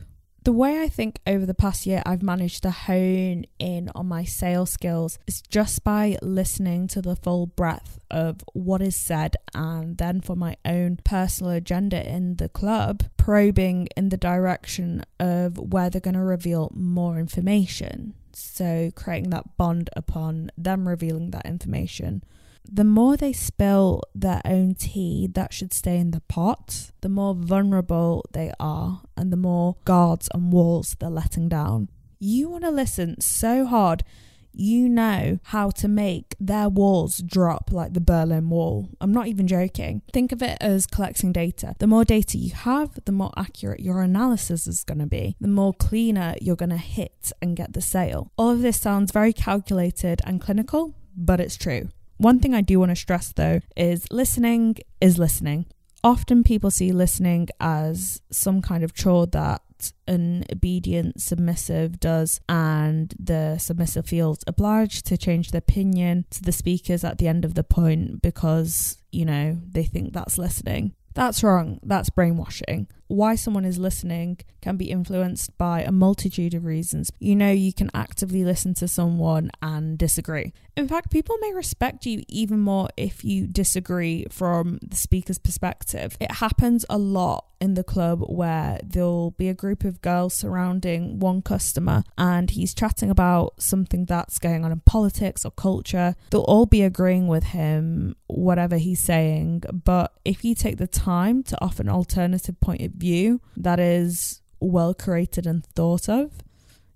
the 0.44 0.52
way 0.52 0.82
I 0.82 0.88
think 0.88 1.20
over 1.26 1.44
the 1.44 1.54
past 1.54 1.86
year 1.86 2.02
I've 2.06 2.22
managed 2.22 2.62
to 2.62 2.70
hone 2.70 3.44
in 3.58 3.90
on 3.94 4.08
my 4.08 4.24
sales 4.24 4.70
skills 4.70 5.18
is 5.26 5.42
just 5.42 5.84
by 5.84 6.16
listening 6.22 6.88
to 6.88 7.02
the 7.02 7.16
full 7.16 7.46
breadth 7.46 7.98
of 8.10 8.42
what 8.54 8.80
is 8.80 8.96
said 8.96 9.36
and 9.54 9.98
then 9.98 10.20
for 10.20 10.36
my 10.36 10.56
own 10.64 10.98
personal 11.04 11.52
agenda 11.52 12.08
in 12.08 12.36
the 12.36 12.48
club, 12.48 13.04
probing 13.16 13.88
in 13.96 14.08
the 14.08 14.16
direction 14.16 15.04
of 15.18 15.58
where 15.58 15.90
they're 15.90 16.00
going 16.00 16.14
to 16.14 16.20
reveal 16.20 16.70
more 16.74 17.18
information. 17.18 18.14
So, 18.32 18.90
creating 18.94 19.30
that 19.30 19.56
bond 19.56 19.90
upon 19.94 20.50
them 20.56 20.88
revealing 20.88 21.32
that 21.32 21.46
information 21.46 22.22
the 22.64 22.84
more 22.84 23.16
they 23.16 23.32
spill 23.32 24.02
their 24.14 24.40
own 24.44 24.74
tea 24.74 25.28
that 25.34 25.52
should 25.52 25.72
stay 25.72 25.98
in 25.98 26.10
the 26.12 26.20
pot, 26.22 26.90
the 27.00 27.08
more 27.08 27.34
vulnerable 27.34 28.24
they 28.32 28.52
are 28.60 29.02
and 29.16 29.32
the 29.32 29.36
more 29.36 29.76
guards 29.84 30.28
and 30.32 30.52
walls 30.52 30.96
they're 30.98 31.10
letting 31.10 31.48
down. 31.48 31.88
You 32.18 32.48
want 32.48 32.64
to 32.64 32.70
listen 32.70 33.20
so 33.20 33.64
hard, 33.64 34.04
you 34.52 34.88
know 34.88 35.38
how 35.44 35.70
to 35.70 35.88
make 35.88 36.34
their 36.40 36.68
walls 36.68 37.18
drop 37.18 37.70
like 37.72 37.94
the 37.94 38.00
Berlin 38.00 38.50
Wall. 38.50 38.88
I'm 39.00 39.12
not 39.12 39.28
even 39.28 39.46
joking. 39.46 40.02
Think 40.12 40.32
of 40.32 40.42
it 40.42 40.58
as 40.60 40.86
collecting 40.86 41.32
data. 41.32 41.74
The 41.78 41.86
more 41.86 42.04
data 42.04 42.36
you 42.36 42.52
have, 42.52 42.98
the 43.04 43.12
more 43.12 43.32
accurate 43.36 43.80
your 43.80 44.02
analysis 44.02 44.66
is 44.66 44.84
going 44.84 44.98
to 44.98 45.06
be, 45.06 45.36
the 45.40 45.48
more 45.48 45.72
cleaner 45.72 46.34
you're 46.40 46.56
going 46.56 46.70
to 46.70 46.76
hit 46.76 47.32
and 47.40 47.56
get 47.56 47.72
the 47.72 47.80
sale. 47.80 48.32
All 48.36 48.50
of 48.50 48.62
this 48.62 48.80
sounds 48.80 49.12
very 49.12 49.32
calculated 49.32 50.20
and 50.24 50.40
clinical, 50.40 50.94
but 51.16 51.40
it's 51.40 51.56
true. 51.56 51.88
One 52.20 52.38
thing 52.38 52.54
I 52.54 52.60
do 52.60 52.78
want 52.78 52.90
to 52.90 52.96
stress 52.96 53.32
though 53.32 53.60
is 53.78 54.12
listening 54.12 54.76
is 55.00 55.18
listening. 55.18 55.64
Often 56.04 56.44
people 56.44 56.70
see 56.70 56.92
listening 56.92 57.48
as 57.58 58.20
some 58.30 58.60
kind 58.60 58.84
of 58.84 58.92
chore 58.92 59.26
that 59.28 59.62
an 60.06 60.44
obedient 60.52 61.22
submissive 61.22 61.98
does, 61.98 62.38
and 62.46 63.14
the 63.18 63.56
submissive 63.56 64.04
feels 64.04 64.40
obliged 64.46 65.06
to 65.06 65.16
change 65.16 65.50
their 65.50 65.60
opinion 65.60 66.26
to 66.28 66.42
the 66.42 66.52
speakers 66.52 67.04
at 67.04 67.16
the 67.16 67.26
end 67.26 67.46
of 67.46 67.54
the 67.54 67.64
point 67.64 68.20
because, 68.20 68.98
you 69.10 69.24
know, 69.24 69.56
they 69.66 69.84
think 69.84 70.12
that's 70.12 70.36
listening. 70.36 70.92
That's 71.14 71.42
wrong. 71.42 71.80
That's 71.82 72.10
brainwashing 72.10 72.86
why 73.10 73.34
someone 73.34 73.64
is 73.64 73.76
listening 73.76 74.38
can 74.60 74.76
be 74.76 74.90
influenced 74.90 75.58
by 75.58 75.82
a 75.82 75.90
multitude 75.90 76.54
of 76.54 76.64
reasons. 76.64 77.10
You 77.18 77.34
know, 77.34 77.50
you 77.50 77.72
can 77.72 77.90
actively 77.92 78.44
listen 78.44 78.72
to 78.74 78.86
someone 78.86 79.50
and 79.60 79.98
disagree. 79.98 80.52
In 80.76 80.86
fact, 80.86 81.10
people 81.10 81.36
may 81.40 81.52
respect 81.52 82.06
you 82.06 82.22
even 82.28 82.60
more 82.60 82.88
if 82.96 83.24
you 83.24 83.48
disagree 83.48 84.26
from 84.30 84.78
the 84.80 84.96
speaker's 84.96 85.38
perspective. 85.38 86.16
It 86.20 86.30
happens 86.30 86.86
a 86.88 86.98
lot 86.98 87.46
in 87.60 87.74
the 87.74 87.84
club 87.84 88.20
where 88.26 88.78
there'll 88.82 89.32
be 89.32 89.48
a 89.48 89.54
group 89.54 89.84
of 89.84 90.00
girls 90.00 90.32
surrounding 90.32 91.18
one 91.18 91.42
customer 91.42 92.02
and 92.16 92.50
he's 92.50 92.72
chatting 92.72 93.10
about 93.10 93.60
something 93.60 94.06
that's 94.06 94.38
going 94.38 94.64
on 94.64 94.72
in 94.72 94.80
politics 94.80 95.44
or 95.44 95.50
culture. 95.50 96.14
They'll 96.30 96.40
all 96.42 96.64
be 96.64 96.82
agreeing 96.82 97.28
with 97.28 97.44
him, 97.44 98.16
whatever 98.28 98.78
he's 98.78 99.00
saying. 99.00 99.64
But 99.72 100.14
if 100.24 100.44
you 100.44 100.54
take 100.54 100.78
the 100.78 100.86
time 100.86 101.42
to 101.44 101.58
offer 101.60 101.82
an 101.82 101.90
alternative 101.90 102.58
point 102.60 102.80
of 102.80 102.98
view 103.00 103.40
that 103.56 103.80
is 103.80 104.40
well 104.60 104.94
created 104.94 105.46
and 105.46 105.64
thought 105.64 106.08
of, 106.08 106.32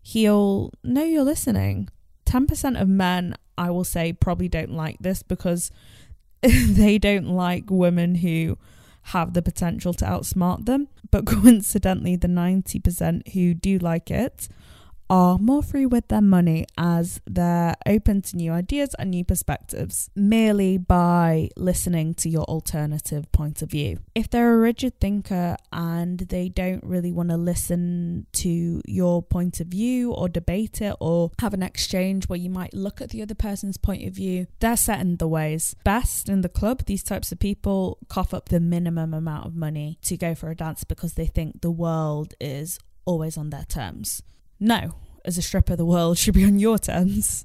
he'll 0.02 0.72
know 0.82 1.02
you're 1.02 1.24
listening. 1.24 1.88
10% 2.26 2.80
of 2.80 2.88
men, 2.88 3.34
I 3.56 3.70
will 3.70 3.84
say, 3.84 4.12
probably 4.12 4.48
don't 4.48 4.72
like 4.72 4.98
this 5.00 5.22
because 5.22 5.70
they 6.42 6.98
don't 6.98 7.28
like 7.28 7.64
women 7.70 8.16
who 8.16 8.58
have 9.08 9.34
the 9.34 9.42
potential 9.42 9.92
to 9.94 10.04
outsmart 10.04 10.66
them. 10.66 10.88
But 11.10 11.26
coincidentally, 11.26 12.16
the 12.16 12.28
90% 12.28 13.32
who 13.32 13.54
do 13.54 13.78
like 13.78 14.10
it 14.10 14.48
are 15.10 15.38
more 15.38 15.62
free 15.62 15.86
with 15.86 16.08
their 16.08 16.20
money 16.20 16.66
as 16.78 17.20
they're 17.26 17.74
open 17.86 18.22
to 18.22 18.36
new 18.36 18.52
ideas 18.52 18.94
and 18.98 19.10
new 19.10 19.24
perspectives 19.24 20.10
merely 20.14 20.78
by 20.78 21.48
listening 21.56 22.14
to 22.14 22.28
your 22.28 22.44
alternative 22.44 23.30
point 23.32 23.62
of 23.62 23.70
view. 23.70 23.98
If 24.14 24.30
they're 24.30 24.54
a 24.54 24.58
rigid 24.58 25.00
thinker 25.00 25.56
and 25.72 26.18
they 26.20 26.48
don't 26.48 26.82
really 26.84 27.12
want 27.12 27.28
to 27.30 27.36
listen 27.36 28.26
to 28.34 28.80
your 28.86 29.22
point 29.22 29.60
of 29.60 29.68
view 29.68 30.12
or 30.12 30.28
debate 30.28 30.80
it 30.80 30.96
or 31.00 31.30
have 31.40 31.54
an 31.54 31.62
exchange 31.62 32.28
where 32.28 32.38
you 32.38 32.50
might 32.50 32.74
look 32.74 33.00
at 33.00 33.10
the 33.10 33.22
other 33.22 33.34
person's 33.34 33.76
point 33.76 34.06
of 34.06 34.14
view, 34.14 34.46
they're 34.60 34.76
set 34.76 35.00
in 35.00 35.16
the 35.16 35.28
ways. 35.28 35.76
Best 35.84 36.28
in 36.28 36.40
the 36.40 36.48
club, 36.48 36.84
these 36.86 37.02
types 37.02 37.30
of 37.32 37.38
people 37.38 37.98
cough 38.08 38.32
up 38.32 38.48
the 38.48 38.60
minimum 38.60 39.12
amount 39.12 39.46
of 39.46 39.54
money 39.54 39.98
to 40.02 40.16
go 40.16 40.34
for 40.34 40.50
a 40.50 40.56
dance 40.56 40.84
because 40.84 41.14
they 41.14 41.26
think 41.26 41.60
the 41.60 41.70
world 41.70 42.34
is 42.40 42.78
always 43.04 43.36
on 43.36 43.50
their 43.50 43.64
terms. 43.64 44.22
No, 44.64 44.94
as 45.26 45.36
a 45.36 45.42
stripper, 45.42 45.76
the 45.76 45.84
world 45.84 46.16
should 46.16 46.32
be 46.32 46.42
on 46.42 46.58
your 46.58 46.78
terms. 46.78 47.44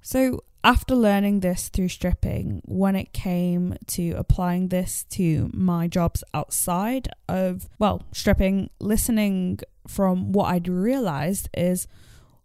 So, 0.00 0.44
after 0.62 0.94
learning 0.94 1.40
this 1.40 1.68
through 1.68 1.88
stripping, 1.88 2.62
when 2.64 2.94
it 2.94 3.12
came 3.12 3.74
to 3.88 4.10
applying 4.12 4.68
this 4.68 5.02
to 5.10 5.50
my 5.52 5.88
jobs 5.88 6.22
outside 6.32 7.08
of, 7.28 7.68
well, 7.80 8.04
stripping, 8.12 8.70
listening 8.78 9.58
from 9.88 10.30
what 10.30 10.44
I'd 10.54 10.68
realized 10.68 11.48
is 11.54 11.88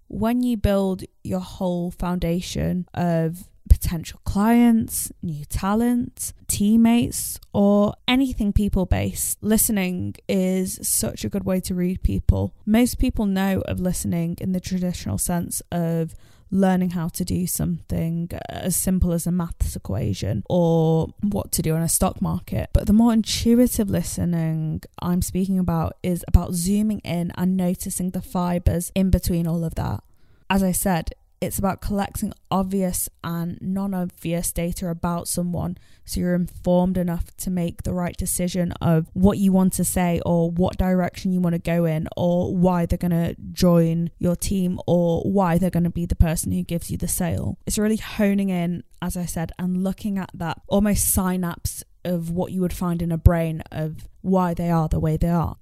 when 0.08 0.42
you 0.42 0.58
build 0.58 1.04
your 1.24 1.42
whole 1.42 1.92
foundation 1.92 2.88
of 2.96 3.48
potential 3.70 4.20
clients, 4.24 5.12
new 5.22 5.46
talent, 5.46 6.34
teammates, 6.48 7.40
or 7.54 7.94
anything 8.08 8.54
people 8.54 8.86
based. 8.86 9.42
Listening 9.42 10.16
is 10.28 10.80
such 10.82 11.24
a 11.24 11.30
good 11.30 11.46
way 11.46 11.60
to 11.62 11.76
read 11.76 12.04
people. 12.04 12.54
Most 12.66 13.00
people 13.00 13.26
know 13.26 13.62
of 13.68 13.80
listening 13.80 14.38
in 14.40 14.52
the 14.52 14.60
traditional 14.60 15.18
sense 15.18 15.62
of 15.72 16.16
learning 16.54 16.92
how 16.92 17.08
to 17.08 17.26
do 17.26 17.48
something 17.48 18.30
as 18.48 18.76
simple 18.76 19.12
as 19.12 19.26
a 19.26 19.32
maths 19.32 19.76
equation 19.76 20.44
or 20.48 21.08
what 21.22 21.52
to 21.52 21.64
do 21.64 21.76
in 21.76 21.82
a 21.82 21.90
stock 21.90 22.22
market. 22.22 22.70
But 22.74 22.86
the 22.86 22.94
more 22.94 23.12
intuitive 23.12 23.90
listening 23.90 24.84
I'm 25.00 25.24
speaking 25.24 25.58
about 25.58 25.98
is 26.04 26.24
about 26.28 26.54
zooming 26.54 27.00
in 27.00 27.32
and 27.36 27.58
noticing 27.58 28.12
the 28.12 28.22
fibers 28.22 28.92
in 28.94 29.10
between 29.10 29.48
all 29.48 29.64
of 29.66 29.74
that. 29.76 30.04
As 30.48 30.62
I 30.62 30.72
said, 30.72 31.10
it's 31.44 31.60
about 31.60 31.82
collecting 31.82 32.34
obvious 32.50 33.10
and 33.24 33.58
non 33.62 33.94
obvious 33.94 34.52
data 34.52 34.90
about 34.90 35.28
someone 35.28 35.78
so 36.06 36.20
you're 36.20 36.36
informed 36.36 36.98
enough 36.98 37.36
to 37.38 37.50
make 37.50 37.84
the 37.84 37.94
right 37.94 38.16
decision 38.18 38.72
of 38.82 39.08
what 39.14 39.38
you 39.38 39.52
want 39.52 39.74
to 39.74 39.84
say 39.84 40.22
or 40.26 40.52
what 40.52 40.78
direction 40.78 41.32
you 41.32 41.40
want 41.40 41.54
to 41.54 41.60
go 41.60 41.86
in 41.86 42.08
or 42.18 42.56
why 42.56 42.86
they're 42.86 42.98
going 42.98 43.12
to 43.12 43.36
join 43.52 44.10
your 44.20 44.36
team 44.36 44.80
or 44.86 45.22
why 45.22 45.58
they're 45.58 45.70
going 45.70 45.84
to 45.84 45.90
be 45.90 46.06
the 46.06 46.16
person 46.16 46.52
who 46.52 46.64
gives 46.64 46.92
you 46.92 46.98
the 46.98 47.08
sale. 47.08 47.58
It's 47.66 47.78
really 47.78 47.98
honing 47.98 48.50
in, 48.50 48.84
as 49.02 49.16
I 49.16 49.26
said, 49.26 49.52
and 49.58 49.84
looking 49.84 50.18
at 50.18 50.30
that 50.34 50.62
almost 50.68 51.14
synapse 51.14 51.84
of 52.04 52.30
what 52.30 52.52
you 52.52 52.62
would 52.62 52.74
find 52.74 53.02
in 53.02 53.12
a 53.12 53.18
brain 53.18 53.62
of 53.72 54.10
why 54.22 54.54
they 54.54 54.70
are 54.70 54.90
the 54.90 55.00
way 55.00 55.18
they 55.18 55.30
are. 55.30 55.56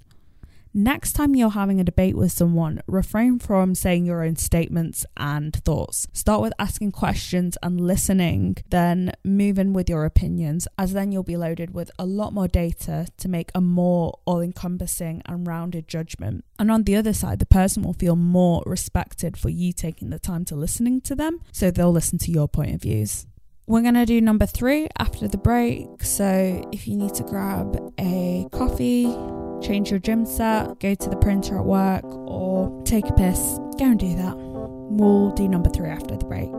Next 0.73 1.13
time 1.13 1.35
you're 1.35 1.49
having 1.49 1.81
a 1.81 1.83
debate 1.83 2.15
with 2.15 2.31
someone, 2.31 2.81
refrain 2.87 3.39
from 3.39 3.75
saying 3.75 4.05
your 4.05 4.23
own 4.23 4.37
statements 4.37 5.05
and 5.17 5.53
thoughts. 5.53 6.07
Start 6.13 6.41
with 6.41 6.53
asking 6.59 6.93
questions 6.93 7.57
and 7.61 7.81
listening, 7.81 8.55
then 8.69 9.11
move 9.25 9.59
in 9.59 9.73
with 9.73 9.89
your 9.89 10.05
opinions, 10.05 10.69
as 10.77 10.93
then 10.93 11.11
you'll 11.11 11.23
be 11.23 11.35
loaded 11.35 11.73
with 11.73 11.91
a 11.99 12.05
lot 12.05 12.31
more 12.31 12.47
data 12.47 13.07
to 13.17 13.27
make 13.27 13.51
a 13.53 13.59
more 13.59 14.17
all 14.23 14.39
encompassing 14.39 15.21
and 15.25 15.45
rounded 15.45 15.89
judgment. 15.89 16.45
And 16.57 16.71
on 16.71 16.83
the 16.83 16.95
other 16.95 17.11
side, 17.11 17.39
the 17.39 17.45
person 17.45 17.83
will 17.83 17.91
feel 17.91 18.15
more 18.15 18.63
respected 18.65 19.35
for 19.35 19.49
you 19.49 19.73
taking 19.73 20.09
the 20.09 20.19
time 20.19 20.45
to 20.45 20.55
listening 20.55 21.01
to 21.01 21.15
them, 21.15 21.41
so 21.51 21.69
they'll 21.69 21.91
listen 21.91 22.17
to 22.19 22.31
your 22.31 22.47
point 22.47 22.75
of 22.75 22.81
views. 22.81 23.25
We're 23.67 23.81
going 23.81 23.95
to 23.95 24.05
do 24.05 24.21
number 24.21 24.45
three 24.45 24.87
after 24.97 25.27
the 25.27 25.37
break. 25.37 26.03
So 26.03 26.67
if 26.71 26.87
you 26.87 26.95
need 26.95 27.13
to 27.15 27.23
grab 27.23 27.93
a 27.99 28.47
coffee, 28.51 29.15
change 29.61 29.91
your 29.91 29.99
gym 29.99 30.25
set, 30.25 30.79
go 30.79 30.95
to 30.95 31.09
the 31.09 31.15
printer 31.17 31.57
at 31.57 31.65
work, 31.65 32.03
or 32.03 32.81
take 32.83 33.07
a 33.07 33.13
piss, 33.13 33.59
go 33.77 33.85
and 33.85 33.99
do 33.99 34.15
that. 34.15 34.35
We'll 34.35 35.31
do 35.31 35.47
number 35.47 35.69
three 35.69 35.89
after 35.89 36.17
the 36.17 36.25
break. 36.25 36.49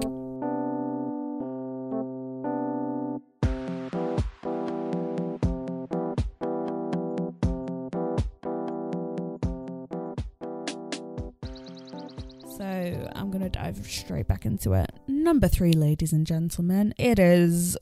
So 12.56 13.10
I'm 13.14 13.30
going 13.30 13.42
to 13.42 13.48
dive 13.48 13.78
straight 13.86 14.28
back 14.28 14.46
into 14.46 14.72
it. 14.74 14.90
Number 15.08 15.48
three, 15.48 15.72
ladies 15.72 16.12
and 16.12 16.26
gentlemen, 16.26 16.94
it 16.96 17.18
is 17.18 17.76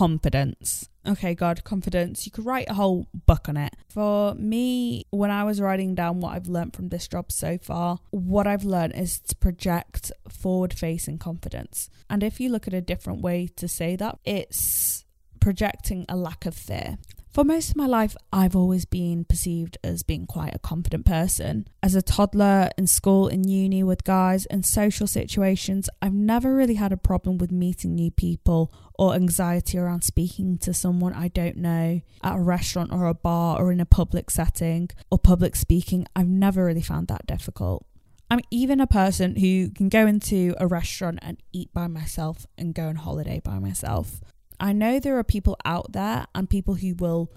confidence. 0.00 0.88
Okay, 1.06 1.34
God, 1.34 1.62
confidence. 1.62 2.24
You 2.24 2.32
could 2.32 2.46
write 2.46 2.70
a 2.70 2.74
whole 2.74 3.06
book 3.12 3.50
on 3.50 3.58
it. 3.58 3.76
For 3.90 4.34
me, 4.34 5.04
when 5.10 5.30
I 5.30 5.44
was 5.44 5.60
writing 5.60 5.94
down 5.94 6.20
what 6.20 6.32
I've 6.32 6.48
learned 6.48 6.74
from 6.74 6.88
this 6.88 7.06
job 7.06 7.30
so 7.30 7.58
far, 7.58 7.98
what 8.08 8.46
I've 8.46 8.64
learned 8.64 8.94
is 8.96 9.20
to 9.20 9.36
project 9.36 10.10
forward 10.26 10.72
facing 10.72 11.18
confidence. 11.18 11.90
And 12.08 12.22
if 12.22 12.40
you 12.40 12.48
look 12.48 12.66
at 12.66 12.72
a 12.72 12.80
different 12.80 13.20
way 13.20 13.46
to 13.56 13.68
say 13.68 13.94
that, 13.96 14.18
it's 14.24 15.04
projecting 15.38 16.06
a 16.08 16.16
lack 16.16 16.46
of 16.46 16.54
fear. 16.54 16.96
For 17.32 17.44
most 17.44 17.70
of 17.70 17.76
my 17.76 17.86
life, 17.86 18.16
I've 18.32 18.56
always 18.56 18.84
been 18.84 19.24
perceived 19.24 19.78
as 19.84 20.02
being 20.02 20.26
quite 20.26 20.52
a 20.52 20.58
confident 20.58 21.06
person. 21.06 21.68
As 21.80 21.94
a 21.94 22.02
toddler, 22.02 22.70
in 22.76 22.88
school, 22.88 23.28
in 23.28 23.46
uni, 23.46 23.84
with 23.84 24.02
guys, 24.02 24.46
in 24.46 24.64
social 24.64 25.06
situations, 25.06 25.88
I've 26.02 26.12
never 26.12 26.56
really 26.56 26.74
had 26.74 26.90
a 26.90 26.96
problem 26.96 27.38
with 27.38 27.52
meeting 27.52 27.94
new 27.94 28.10
people 28.10 28.72
or 29.00 29.14
anxiety 29.14 29.78
around 29.78 30.02
speaking 30.02 30.58
to 30.58 30.74
someone 30.74 31.14
I 31.14 31.28
don't 31.28 31.56
know 31.56 32.02
at 32.22 32.36
a 32.36 32.40
restaurant 32.40 32.92
or 32.92 33.06
a 33.06 33.14
bar 33.14 33.58
or 33.58 33.72
in 33.72 33.80
a 33.80 33.86
public 33.86 34.28
setting 34.28 34.90
or 35.10 35.18
public 35.18 35.56
speaking. 35.56 36.06
I've 36.14 36.28
never 36.28 36.66
really 36.66 36.82
found 36.82 37.08
that 37.08 37.26
difficult. 37.26 37.86
I'm 38.30 38.40
even 38.50 38.78
a 38.78 38.86
person 38.86 39.36
who 39.36 39.70
can 39.70 39.88
go 39.88 40.06
into 40.06 40.54
a 40.60 40.66
restaurant 40.66 41.18
and 41.22 41.38
eat 41.50 41.72
by 41.72 41.86
myself 41.86 42.46
and 42.58 42.74
go 42.74 42.88
on 42.88 42.96
holiday 42.96 43.40
by 43.42 43.58
myself. 43.58 44.20
I 44.60 44.74
know 44.74 45.00
there 45.00 45.16
are 45.16 45.24
people 45.24 45.56
out 45.64 45.92
there 45.92 46.26
and 46.34 46.50
people 46.50 46.74
who 46.74 46.94
will 46.94 47.32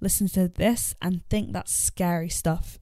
listen 0.00 0.28
to 0.28 0.46
this 0.46 0.94
and 1.02 1.28
think 1.28 1.52
that's 1.52 1.74
scary 1.74 2.28
stuff. 2.28 2.78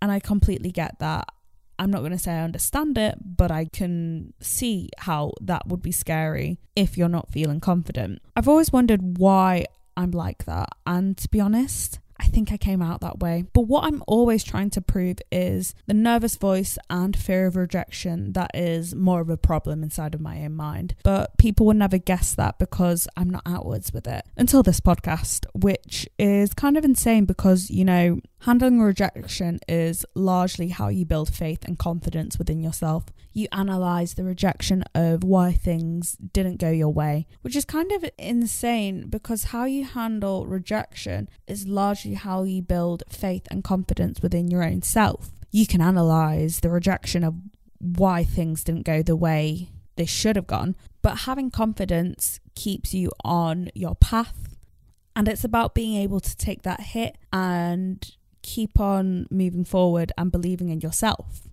And 0.00 0.12
I 0.12 0.20
completely 0.20 0.70
get 0.70 1.00
that. 1.00 1.32
I'm 1.78 1.90
not 1.90 2.00
going 2.00 2.12
to 2.12 2.18
say 2.18 2.32
I 2.32 2.42
understand 2.42 2.98
it, 2.98 3.16
but 3.20 3.50
I 3.50 3.66
can 3.66 4.32
see 4.40 4.90
how 4.98 5.32
that 5.40 5.66
would 5.66 5.82
be 5.82 5.92
scary 5.92 6.58
if 6.74 6.96
you're 6.96 7.08
not 7.08 7.30
feeling 7.30 7.60
confident. 7.60 8.22
I've 8.34 8.48
always 8.48 8.72
wondered 8.72 9.18
why 9.18 9.66
I'm 9.96 10.10
like 10.10 10.44
that. 10.44 10.70
And 10.86 11.16
to 11.18 11.28
be 11.28 11.40
honest, 11.40 11.98
I 12.18 12.24
think 12.24 12.52
I 12.52 12.56
came 12.56 12.82
out 12.82 13.00
that 13.00 13.20
way. 13.20 13.44
But 13.52 13.62
what 13.62 13.84
I'm 13.84 14.02
always 14.06 14.42
trying 14.42 14.70
to 14.70 14.80
prove 14.80 15.18
is 15.30 15.74
the 15.86 15.94
nervous 15.94 16.36
voice 16.36 16.78
and 16.88 17.16
fear 17.16 17.46
of 17.46 17.56
rejection 17.56 18.32
that 18.32 18.50
is 18.54 18.94
more 18.94 19.20
of 19.20 19.30
a 19.30 19.36
problem 19.36 19.82
inside 19.82 20.14
of 20.14 20.20
my 20.20 20.42
own 20.42 20.54
mind. 20.54 20.94
But 21.02 21.36
people 21.38 21.66
will 21.66 21.74
never 21.74 21.98
guess 21.98 22.34
that 22.34 22.58
because 22.58 23.06
I'm 23.16 23.30
not 23.30 23.42
outwards 23.46 23.92
with 23.92 24.06
it 24.06 24.24
until 24.36 24.62
this 24.62 24.80
podcast, 24.80 25.46
which 25.54 26.08
is 26.18 26.54
kind 26.54 26.76
of 26.76 26.84
insane 26.84 27.24
because, 27.26 27.70
you 27.70 27.84
know, 27.84 28.20
handling 28.40 28.80
rejection 28.80 29.58
is 29.68 30.04
largely 30.14 30.68
how 30.68 30.88
you 30.88 31.04
build 31.04 31.32
faith 31.34 31.64
and 31.64 31.78
confidence 31.78 32.38
within 32.38 32.62
yourself 32.62 33.06
you 33.36 33.46
analyze 33.52 34.14
the 34.14 34.24
rejection 34.24 34.82
of 34.94 35.22
why 35.22 35.52
things 35.52 36.16
didn't 36.32 36.56
go 36.56 36.70
your 36.70 36.88
way, 36.88 37.26
which 37.42 37.54
is 37.54 37.66
kind 37.66 37.92
of 37.92 38.02
insane 38.16 39.08
because 39.08 39.44
how 39.44 39.66
you 39.66 39.84
handle 39.84 40.46
rejection 40.46 41.28
is 41.46 41.68
largely 41.68 42.14
how 42.14 42.44
you 42.44 42.62
build 42.62 43.02
faith 43.10 43.46
and 43.50 43.62
confidence 43.62 44.22
within 44.22 44.48
your 44.48 44.64
own 44.64 44.80
self. 44.80 45.32
You 45.50 45.66
can 45.66 45.82
analyze 45.82 46.60
the 46.60 46.70
rejection 46.70 47.22
of 47.22 47.34
why 47.78 48.24
things 48.24 48.64
didn't 48.64 48.86
go 48.86 49.02
the 49.02 49.14
way 49.14 49.68
they 49.96 50.06
should 50.06 50.36
have 50.36 50.46
gone, 50.46 50.74
but 51.02 51.18
having 51.18 51.50
confidence 51.50 52.40
keeps 52.54 52.94
you 52.94 53.10
on 53.22 53.68
your 53.74 53.96
path. 53.96 54.56
And 55.14 55.28
it's 55.28 55.44
about 55.44 55.74
being 55.74 55.94
able 55.96 56.20
to 56.20 56.36
take 56.38 56.62
that 56.62 56.80
hit 56.80 57.18
and 57.34 58.10
keep 58.46 58.78
on 58.78 59.26
moving 59.28 59.64
forward 59.64 60.12
and 60.16 60.30
believing 60.30 60.68
in 60.68 60.80
yourself. 60.80 61.48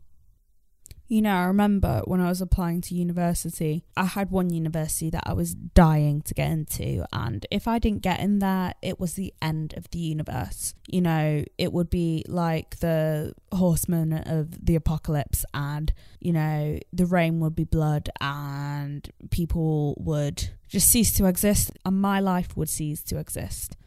You 1.07 1.21
know, 1.21 1.35
I 1.35 1.45
remember 1.45 2.01
when 2.05 2.21
I 2.21 2.29
was 2.29 2.39
applying 2.39 2.81
to 2.81 2.95
university, 2.95 3.83
I 3.97 4.05
had 4.05 4.31
one 4.31 4.49
university 4.49 5.09
that 5.09 5.23
I 5.25 5.33
was 5.33 5.53
dying 5.53 6.21
to 6.21 6.33
get 6.33 6.49
into. 6.49 7.05
And 7.11 7.45
if 7.51 7.67
I 7.67 7.77
didn't 7.77 8.03
get 8.03 8.19
in 8.19 8.39
there, 8.39 8.73
it 8.81 8.99
was 8.99 9.13
the 9.13 9.33
end 9.41 9.73
of 9.75 9.89
the 9.89 9.99
universe. 9.99 10.75
You 10.87 11.01
know, 11.01 11.43
it 11.57 11.73
would 11.73 11.89
be 11.89 12.23
like 12.27 12.77
the 12.79 13.33
horsemen 13.51 14.13
of 14.13 14.65
the 14.65 14.75
apocalypse, 14.75 15.45
and, 15.53 15.93
you 16.19 16.31
know, 16.31 16.79
the 16.93 17.05
rain 17.05 17.39
would 17.41 17.55
be 17.55 17.65
blood, 17.65 18.09
and 18.21 19.07
people 19.29 19.95
would 19.99 20.49
just 20.69 20.89
cease 20.89 21.11
to 21.13 21.25
exist, 21.25 21.71
and 21.85 21.99
my 22.01 22.19
life 22.19 22.55
would 22.55 22.69
cease 22.69 23.03
to 23.03 23.17
exist. 23.17 23.77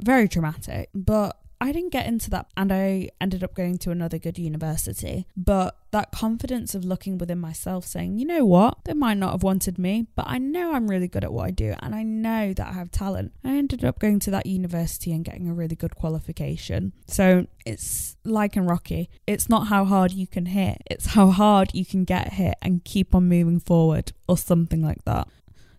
Very 0.00 0.28
dramatic. 0.28 0.90
But 0.94 1.36
I 1.60 1.72
didn't 1.72 1.90
get 1.90 2.06
into 2.06 2.30
that 2.30 2.46
and 2.56 2.72
I 2.72 3.10
ended 3.20 3.42
up 3.44 3.54
going 3.54 3.78
to 3.78 3.90
another 3.90 4.18
good 4.18 4.38
university. 4.38 5.26
But 5.36 5.76
that 5.90 6.12
confidence 6.12 6.74
of 6.74 6.84
looking 6.84 7.18
within 7.18 7.38
myself 7.38 7.84
saying, 7.84 8.18
you 8.18 8.26
know 8.26 8.44
what, 8.44 8.78
they 8.84 8.94
might 8.94 9.18
not 9.18 9.32
have 9.32 9.42
wanted 9.42 9.78
me, 9.78 10.06
but 10.14 10.26
I 10.28 10.38
know 10.38 10.74
I'm 10.74 10.88
really 10.88 11.08
good 11.08 11.24
at 11.24 11.32
what 11.32 11.46
I 11.46 11.50
do 11.50 11.74
and 11.80 11.94
I 11.94 12.02
know 12.02 12.52
that 12.52 12.68
I 12.68 12.72
have 12.72 12.90
talent. 12.90 13.32
I 13.44 13.56
ended 13.56 13.84
up 13.84 13.98
going 13.98 14.18
to 14.20 14.30
that 14.32 14.46
university 14.46 15.12
and 15.12 15.24
getting 15.24 15.48
a 15.48 15.54
really 15.54 15.76
good 15.76 15.94
qualification. 15.94 16.92
So 17.06 17.46
it's 17.64 18.16
like 18.24 18.56
in 18.56 18.66
Rocky, 18.66 19.08
it's 19.26 19.48
not 19.48 19.68
how 19.68 19.84
hard 19.84 20.12
you 20.12 20.26
can 20.26 20.46
hit, 20.46 20.82
it's 20.90 21.06
how 21.06 21.30
hard 21.30 21.70
you 21.74 21.84
can 21.86 22.04
get 22.04 22.34
hit 22.34 22.56
and 22.60 22.84
keep 22.84 23.14
on 23.14 23.28
moving 23.28 23.60
forward 23.60 24.12
or 24.28 24.36
something 24.36 24.82
like 24.82 25.04
that. 25.04 25.28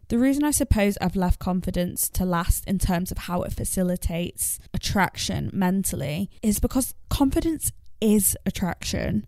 The 0.08 0.20
reason 0.20 0.44
I 0.44 0.52
suppose 0.52 0.98
I've 1.02 1.16
left 1.16 1.40
confidence 1.40 2.10
to 2.10 2.26
last 2.26 2.68
in 2.68 2.78
terms 2.78 3.12
of 3.12 3.18
how 3.20 3.42
it 3.42 3.54
facilitates 3.54 4.60
attraction 4.74 5.50
mentally 5.52 6.30
is 6.44 6.60
because 6.60 6.94
confidence 7.10 7.72
is 8.00 8.38
attraction. 8.46 9.26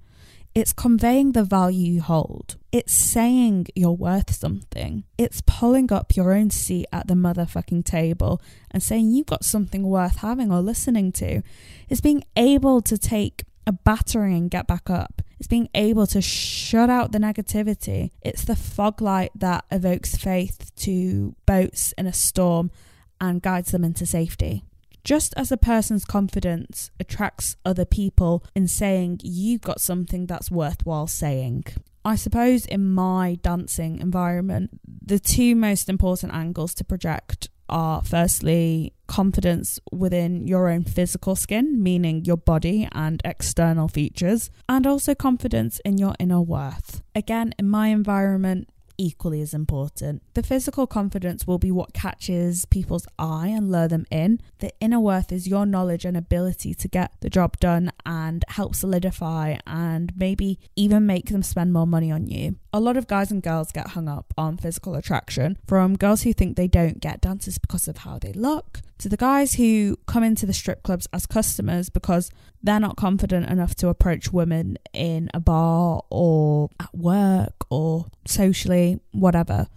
It's 0.54 0.74
conveying 0.74 1.32
the 1.32 1.44
value 1.44 1.94
you 1.94 2.02
hold. 2.02 2.58
It's 2.72 2.94
saying 2.94 3.68
you're 3.76 3.92
worth 3.92 4.34
something. 4.34 5.04
It's 5.18 5.42
pulling 5.46 5.92
up 5.92 6.16
your 6.16 6.34
own 6.34 6.50
seat 6.52 6.88
at 6.92 7.08
the 7.08 7.14
motherfucking 7.14 7.86
table 7.86 8.42
and 8.72 8.82
saying 8.82 9.12
you've 9.12 9.28
got 9.28 9.46
something 9.46 9.84
worth 9.84 10.18
having 10.18 10.52
or 10.52 10.62
listening 10.62 11.12
to. 11.14 11.42
It's 11.90 12.02
being 12.02 12.24
able 12.36 12.82
to 12.82 12.98
take 12.98 13.44
a 13.68 13.72
battering 13.72 14.36
and 14.36 14.52
get 14.52 14.66
back 14.66 14.90
up. 14.90 15.22
It's 15.40 15.48
being 15.48 15.70
able 15.76 16.08
to 16.08 16.22
shut 16.22 16.90
out 16.90 17.12
the 17.12 17.20
negativity. 17.20 18.12
It's 18.22 18.46
the 18.46 18.56
fog 18.56 19.02
light 19.02 19.32
that 19.36 19.66
evokes 19.70 20.16
faith 20.16 20.72
to 20.78 21.36
boats 21.46 21.94
in 21.98 22.08
a 22.08 22.14
storm 22.14 22.72
and 23.22 23.42
guides 23.42 23.72
them 23.72 23.84
into 23.84 24.06
safety. 24.06 24.64
Just 25.04 25.34
as 25.38 25.52
a 25.52 25.58
person's 25.58 26.06
confidence 26.06 26.92
attracts 27.00 27.56
other 27.66 27.86
people 27.86 28.44
in 28.56 28.68
saying 28.68 29.22
you've 29.24 29.62
got 29.62 29.80
something 29.80 30.26
that's 30.26 30.52
worthwhile 30.52 31.08
saying. 31.08 31.66
I 32.04 32.16
suppose 32.16 32.66
in 32.66 32.94
my 32.94 33.38
dancing 33.42 34.00
environment, 34.00 34.80
the 35.06 35.20
two 35.20 35.56
most 35.56 35.88
important 35.88 36.34
angles 36.34 36.74
to 36.76 36.84
project 36.84 37.50
are 37.70 38.02
firstly 38.02 38.94
confidence 39.08 39.80
within 39.92 40.48
your 40.48 40.70
own 40.70 40.84
physical 40.84 41.36
skin, 41.36 41.82
meaning 41.82 42.26
your 42.26 42.38
body 42.38 42.88
and 42.92 43.22
external 43.26 43.88
features, 43.88 44.50
and 44.68 44.86
also 44.86 45.16
confidence 45.16 45.80
in 45.86 45.98
your 45.98 46.14
inner 46.20 46.42
worth. 46.42 47.02
Again, 47.16 47.54
in 47.58 47.70
my 47.70 47.88
environment, 47.88 48.70
equally 48.98 49.42
as 49.42 49.54
important. 49.54 50.22
The 50.34 50.44
physical 50.44 50.88
confidence 50.88 51.46
will 51.46 51.58
be 51.58 51.72
what 51.72 51.94
catches 51.94 52.66
people's 52.66 53.08
eye 53.18 53.48
and 53.48 53.72
lure 53.72 53.88
them 53.88 54.06
in. 54.12 54.42
The 54.60 54.72
inner 54.80 55.00
worth 55.00 55.32
is 55.32 55.48
your 55.48 55.66
knowledge 55.66 56.06
and 56.06 56.18
ability 56.18 56.74
to 56.76 56.88
get 56.88 57.12
the 57.22 57.30
job 57.30 57.60
done 57.60 57.92
and 58.06 58.44
help 58.48 58.76
solidify 58.76 59.58
and 59.66 60.14
maybe 60.16 60.60
even 60.76 61.06
make 61.06 61.30
them 61.30 61.44
spend 61.44 61.74
more 61.74 61.88
money 61.88 62.12
on 62.12 62.28
you. 62.28 62.56
A 62.74 62.80
lot 62.80 62.98
of 62.98 63.08
guys 63.08 63.32
and 63.32 63.42
girls 63.42 63.72
get 63.72 63.90
hung 63.90 64.08
up 64.08 64.34
on 64.38 64.58
physical 64.58 64.96
attraction 64.96 65.58
from 65.68 65.96
girls 65.96 66.24
who 66.24 66.34
think 66.34 66.56
they 66.56 66.68
don't 66.68 67.00
get 67.00 67.22
dancers 67.22 67.58
because 67.58 67.88
of 67.88 68.00
how 68.00 68.20
they 68.20 68.34
look 68.34 68.82
to 69.00 69.10
the 69.10 69.18
guys 69.18 69.54
who 69.54 69.98
come 70.08 70.24
into 70.24 70.46
the 70.46 70.54
strip 70.54 70.84
clubs 70.84 71.08
as 71.14 71.26
customers 71.26 71.90
because 71.90 72.32
they're 72.68 72.80
not 72.80 72.98
confident 72.98 73.50
enough 73.50 73.76
to 73.76 73.88
approach 73.88 74.34
women 74.34 74.78
in 74.92 75.30
a 75.34 75.40
bar 75.40 76.02
or 76.10 76.70
at 76.80 76.94
work 76.94 77.54
or 77.70 78.08
socially, 78.26 79.00
whatever. 79.12 79.68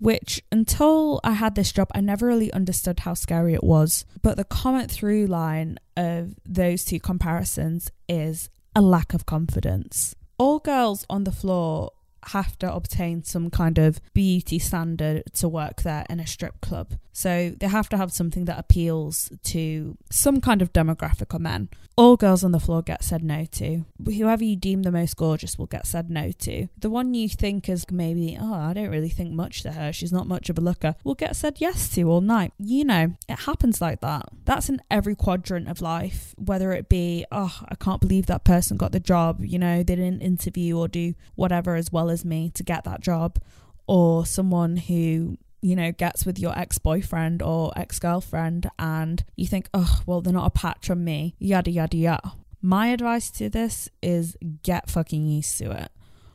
Which, 0.00 0.42
until 0.50 1.20
I 1.22 1.32
had 1.32 1.54
this 1.54 1.70
job, 1.70 1.88
I 1.94 2.00
never 2.00 2.26
really 2.26 2.52
understood 2.52 3.00
how 3.00 3.14
scary 3.14 3.54
it 3.54 3.62
was. 3.62 4.04
But 4.20 4.36
the 4.36 4.44
common 4.44 4.88
through 4.88 5.28
line 5.28 5.78
of 5.96 6.34
those 6.44 6.84
two 6.84 6.98
comparisons 6.98 7.92
is 8.08 8.50
a 8.74 8.82
lack 8.82 9.14
of 9.14 9.24
confidence. 9.24 10.16
All 10.36 10.58
girls 10.58 11.06
on 11.08 11.22
the 11.22 11.32
floor 11.32 11.92
have 12.28 12.58
to 12.58 12.72
obtain 12.72 13.22
some 13.24 13.50
kind 13.50 13.78
of 13.78 14.00
beauty 14.12 14.58
standard 14.58 15.24
to 15.34 15.48
work 15.48 15.82
there 15.82 16.06
in 16.08 16.20
a 16.20 16.26
strip 16.26 16.60
club. 16.60 16.94
So 17.12 17.54
they 17.60 17.68
have 17.68 17.88
to 17.90 17.96
have 17.96 18.12
something 18.12 18.44
that 18.46 18.58
appeals 18.58 19.30
to 19.44 19.96
some 20.10 20.40
kind 20.40 20.60
of 20.60 20.72
demographic 20.72 21.32
of 21.34 21.40
men. 21.40 21.68
All 21.96 22.16
girls 22.16 22.42
on 22.42 22.50
the 22.50 22.58
floor 22.58 22.82
get 22.82 23.04
said 23.04 23.22
no 23.22 23.44
to. 23.52 23.84
Whoever 24.04 24.42
you 24.42 24.56
deem 24.56 24.82
the 24.82 24.90
most 24.90 25.16
gorgeous 25.16 25.56
will 25.56 25.66
get 25.66 25.86
said 25.86 26.10
no 26.10 26.32
to. 26.32 26.66
The 26.76 26.90
one 26.90 27.14
you 27.14 27.28
think 27.28 27.68
is 27.68 27.88
maybe, 27.88 28.36
oh, 28.40 28.52
I 28.52 28.72
don't 28.72 28.90
really 28.90 29.08
think 29.08 29.32
much 29.32 29.62
to 29.62 29.72
her, 29.72 29.92
she's 29.92 30.12
not 30.12 30.26
much 30.26 30.50
of 30.50 30.58
a 30.58 30.60
looker, 30.60 30.96
will 31.04 31.14
get 31.14 31.36
said 31.36 31.58
yes 31.58 31.88
to 31.90 32.02
all 32.10 32.20
night. 32.20 32.52
You 32.58 32.84
know, 32.84 33.14
it 33.28 33.40
happens 33.40 33.80
like 33.80 34.00
that. 34.00 34.28
That's 34.44 34.68
in 34.68 34.82
every 34.90 35.14
quadrant 35.14 35.68
of 35.68 35.80
life, 35.80 36.34
whether 36.36 36.72
it 36.72 36.88
be, 36.88 37.24
oh, 37.30 37.60
I 37.68 37.76
can't 37.76 38.00
believe 38.00 38.26
that 38.26 38.44
person 38.44 38.76
got 38.76 38.90
the 38.90 38.98
job, 38.98 39.44
you 39.44 39.58
know, 39.58 39.84
they 39.84 39.94
didn't 39.94 40.20
interview 40.20 40.76
or 40.76 40.88
do 40.88 41.14
whatever 41.36 41.76
as 41.76 41.92
well 41.92 42.10
as 42.10 42.13
me 42.22 42.50
to 42.50 42.62
get 42.62 42.84
that 42.84 43.00
job, 43.00 43.38
or 43.86 44.26
someone 44.26 44.76
who 44.76 45.38
you 45.64 45.74
know, 45.74 45.92
gets 45.92 46.26
with 46.26 46.38
your 46.38 46.56
ex 46.58 46.76
boyfriend 46.76 47.40
or 47.40 47.72
ex 47.74 47.98
girlfriend 47.98 48.68
and 48.78 49.24
you 49.34 49.46
think, 49.46 49.66
oh, 49.72 50.02
well, 50.04 50.20
they're 50.20 50.30
not 50.30 50.46
a 50.46 50.50
patch 50.50 50.90
on 50.90 51.02
me, 51.02 51.34
yada, 51.38 51.70
yada, 51.70 51.96
yada. 51.96 52.32
My 52.60 52.88
advice 52.88 53.30
to 53.30 53.48
this 53.48 53.88
is 54.02 54.36
get 54.62 54.90
fucking 54.90 55.26
used 55.26 55.56
to 55.58 55.70
it. 55.70 55.90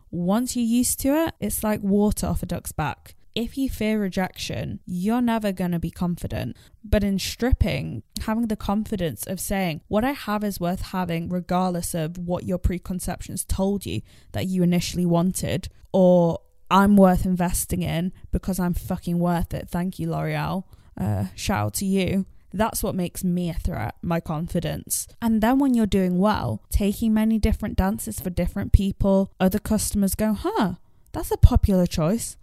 Once 0.10 0.56
you're 0.56 0.66
used 0.66 1.00
to 1.02 1.10
it, 1.10 1.36
it's 1.40 1.64
like 1.64 1.84
water 1.84 2.26
off 2.26 2.42
a 2.42 2.48
duck's 2.48 2.72
back. 2.72 3.14
If 3.40 3.58
you 3.58 3.70
fear 3.70 4.02
rejection, 4.02 4.82
you're 4.86 5.22
never 5.22 5.54
going 5.54 5.72
to 5.72 5.80
be 5.80 5.92
confident. 5.92 6.58
But 6.84 7.06
in 7.06 7.18
stripping, 7.20 8.04
having 8.24 8.48
the 8.48 8.58
confidence 8.58 9.26
of 9.26 9.40
saying, 9.40 9.80
what 9.88 10.04
I 10.04 10.12
have 10.12 10.44
is 10.44 10.60
worth 10.60 10.82
having, 10.82 11.30
regardless 11.30 11.94
of 11.94 12.18
what 12.18 12.44
your 12.44 12.58
preconceptions 12.58 13.46
told 13.46 13.86
you 13.86 14.02
that 14.34 14.48
you 14.48 14.62
initially 14.62 15.06
wanted, 15.06 15.70
or 15.94 16.40
I'm 16.70 16.98
worth 16.98 17.26
investing 17.26 17.82
in 17.82 18.12
because 18.30 18.60
I'm 18.60 18.74
fucking 18.74 19.20
worth 19.20 19.54
it. 19.54 19.70
Thank 19.70 20.00
you, 20.00 20.12
L'Oreal. 20.12 20.66
Uh, 21.00 21.28
shout 21.34 21.68
out 21.68 21.74
to 21.76 21.86
you. 21.86 22.26
That's 22.52 22.84
what 22.84 22.94
makes 22.94 23.24
me 23.24 23.50
a 23.50 23.54
threat, 23.54 23.96
my 24.02 24.20
confidence. 24.20 25.08
And 25.22 25.40
then 25.40 25.60
when 25.60 25.74
you're 25.74 25.86
doing 25.86 26.20
well, 26.20 26.62
taking 26.70 27.14
many 27.14 27.40
different 27.40 27.78
dances 27.78 28.20
for 28.20 28.32
different 28.32 28.74
people, 28.74 29.32
other 29.40 29.60
customers 29.60 30.14
go, 30.14 30.34
huh, 30.34 30.74
that's 31.14 31.32
a 31.32 31.38
popular 31.38 31.88
choice. 31.88 32.36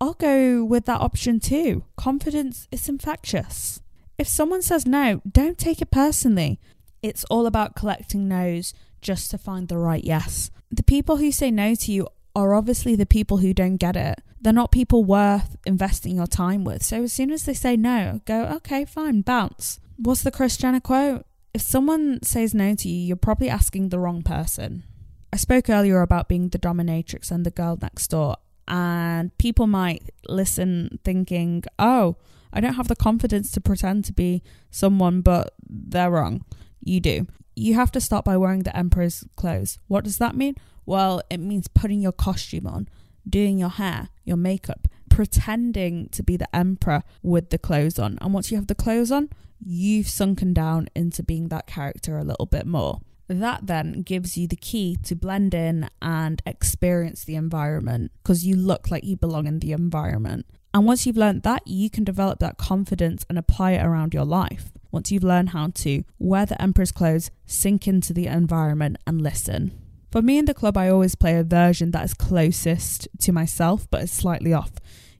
I'll 0.00 0.14
go 0.14 0.64
with 0.64 0.86
that 0.86 1.00
option 1.00 1.40
too. 1.40 1.84
Confidence 1.96 2.68
is 2.70 2.88
infectious. 2.88 3.80
If 4.18 4.28
someone 4.28 4.62
says 4.62 4.86
no, 4.86 5.20
don't 5.30 5.58
take 5.58 5.82
it 5.82 5.90
personally. 5.90 6.60
It's 7.02 7.24
all 7.24 7.46
about 7.46 7.76
collecting 7.76 8.28
no's 8.28 8.74
just 9.00 9.30
to 9.30 9.38
find 9.38 9.68
the 9.68 9.78
right 9.78 10.02
yes. 10.02 10.50
The 10.70 10.82
people 10.82 11.18
who 11.18 11.30
say 11.30 11.50
no 11.50 11.74
to 11.74 11.92
you 11.92 12.08
are 12.34 12.54
obviously 12.54 12.96
the 12.96 13.06
people 13.06 13.38
who 13.38 13.54
don't 13.54 13.76
get 13.76 13.96
it. 13.96 14.20
They're 14.40 14.52
not 14.52 14.72
people 14.72 15.04
worth 15.04 15.56
investing 15.64 16.16
your 16.16 16.26
time 16.26 16.64
with. 16.64 16.82
So 16.82 17.04
as 17.04 17.12
soon 17.12 17.30
as 17.30 17.44
they 17.44 17.54
say 17.54 17.76
no, 17.76 18.20
go, 18.24 18.44
okay, 18.56 18.84
fine, 18.84 19.22
bounce. 19.22 19.80
What's 19.96 20.22
the 20.22 20.30
Kris 20.30 20.56
Jenner 20.56 20.80
quote? 20.80 21.24
If 21.52 21.62
someone 21.62 22.22
says 22.22 22.52
no 22.52 22.74
to 22.74 22.88
you, 22.88 23.06
you're 23.06 23.16
probably 23.16 23.48
asking 23.48 23.88
the 23.88 23.98
wrong 23.98 24.22
person. 24.22 24.82
I 25.32 25.36
spoke 25.36 25.70
earlier 25.70 26.00
about 26.00 26.28
being 26.28 26.48
the 26.48 26.58
dominatrix 26.58 27.30
and 27.30 27.46
the 27.46 27.50
girl 27.50 27.78
next 27.80 28.08
door, 28.08 28.36
and 28.68 29.36
people 29.38 29.66
might 29.66 30.10
listen 30.28 30.98
thinking, 31.04 31.64
oh, 31.78 32.16
I 32.52 32.60
don't 32.60 32.74
have 32.74 32.88
the 32.88 32.96
confidence 32.96 33.50
to 33.52 33.60
pretend 33.60 34.04
to 34.06 34.12
be 34.12 34.42
someone, 34.70 35.20
but 35.20 35.54
they're 35.68 36.10
wrong. 36.10 36.44
You 36.80 37.00
do. 37.00 37.26
You 37.56 37.74
have 37.74 37.92
to 37.92 38.00
start 38.00 38.24
by 38.24 38.36
wearing 38.36 38.62
the 38.62 38.76
emperor's 38.76 39.24
clothes. 39.36 39.78
What 39.88 40.04
does 40.04 40.18
that 40.18 40.36
mean? 40.36 40.56
Well, 40.86 41.22
it 41.30 41.38
means 41.38 41.68
putting 41.68 42.00
your 42.00 42.12
costume 42.12 42.66
on, 42.66 42.88
doing 43.28 43.58
your 43.58 43.70
hair, 43.70 44.08
your 44.24 44.36
makeup, 44.36 44.86
pretending 45.08 46.08
to 46.10 46.22
be 46.22 46.36
the 46.36 46.54
emperor 46.54 47.02
with 47.22 47.50
the 47.50 47.58
clothes 47.58 47.98
on. 47.98 48.18
And 48.20 48.34
once 48.34 48.50
you 48.50 48.56
have 48.56 48.66
the 48.66 48.74
clothes 48.74 49.10
on, 49.10 49.30
you've 49.64 50.08
sunken 50.08 50.52
down 50.52 50.88
into 50.94 51.22
being 51.22 51.48
that 51.48 51.66
character 51.66 52.18
a 52.18 52.24
little 52.24 52.46
bit 52.46 52.66
more. 52.66 53.00
That 53.26 53.66
then 53.66 54.02
gives 54.02 54.36
you 54.36 54.46
the 54.46 54.56
key 54.56 54.96
to 55.04 55.14
blend 55.14 55.54
in 55.54 55.88
and 56.02 56.42
experience 56.44 57.24
the 57.24 57.36
environment 57.36 58.12
because 58.22 58.44
you 58.44 58.54
look 58.54 58.90
like 58.90 59.04
you 59.04 59.16
belong 59.16 59.46
in 59.46 59.60
the 59.60 59.72
environment. 59.72 60.46
And 60.74 60.86
once 60.86 61.06
you've 61.06 61.16
learned 61.16 61.42
that, 61.44 61.66
you 61.66 61.88
can 61.88 62.04
develop 62.04 62.40
that 62.40 62.58
confidence 62.58 63.24
and 63.28 63.38
apply 63.38 63.72
it 63.72 63.84
around 63.84 64.12
your 64.12 64.24
life. 64.24 64.72
Once 64.90 65.10
you've 65.10 65.24
learned 65.24 65.50
how 65.50 65.68
to 65.68 66.04
wear 66.18 66.46
the 66.46 66.60
emperor's 66.60 66.92
clothes, 66.92 67.30
sink 67.46 67.88
into 67.88 68.12
the 68.12 68.26
environment, 68.26 68.96
and 69.06 69.22
listen. 69.22 69.72
For 70.10 70.20
me 70.22 70.38
in 70.38 70.44
the 70.44 70.54
club, 70.54 70.76
I 70.76 70.88
always 70.88 71.14
play 71.14 71.36
a 71.36 71.42
version 71.42 71.92
that 71.92 72.04
is 72.04 72.14
closest 72.14 73.08
to 73.20 73.32
myself 73.32 73.88
but 73.90 74.02
is 74.02 74.12
slightly 74.12 74.52
off. 74.52 74.72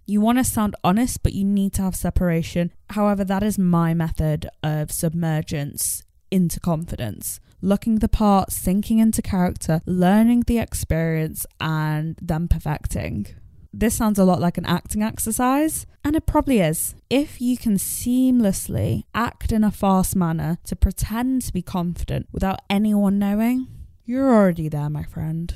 You 0.07 0.21
want 0.21 0.39
to 0.39 0.45
sound 0.45 0.77
honest, 0.85 1.23
but 1.23 1.33
you 1.33 1.45
need 1.45 1.73
to 1.75 1.83
have 1.83 1.97
separation. 1.97 2.71
However, 2.91 3.25
that 3.25 3.43
is 3.43 3.59
my 3.59 3.95
method 3.95 4.49
of 4.63 4.93
submergence 4.93 6.05
into 6.31 6.61
confidence. 6.61 7.41
Looking 7.65 8.01
the 8.01 8.11
part, 8.11 8.53
sinking 8.53 8.99
into 8.99 9.23
character, 9.23 9.81
learning 9.87 10.43
the 10.47 10.59
experience, 10.59 11.47
and 11.59 12.15
then 12.21 12.47
perfecting. 12.47 13.27
This 13.73 13.95
sounds 13.95 14.19
a 14.19 14.25
lot 14.27 14.39
like 14.39 14.59
an 14.59 14.67
acting 14.67 15.03
exercise, 15.03 15.87
and 16.05 16.15
it 16.15 16.27
probably 16.27 16.61
is. 16.61 16.95
If 17.09 17.41
you 17.41 17.57
can 17.57 17.77
seamlessly 17.77 19.05
act 19.15 19.51
in 19.51 19.65
a 19.65 19.71
fast 19.71 20.15
manner 20.15 20.59
to 20.65 20.77
pretend 20.77 21.41
to 21.41 21.55
be 21.55 21.63
confident 21.63 22.29
without 22.33 22.61
anyone 22.69 23.19
knowing, 23.19 23.69
you're 24.05 24.31
already 24.31 24.69
there, 24.69 24.91
my 24.91 25.05
friend. 25.05 25.55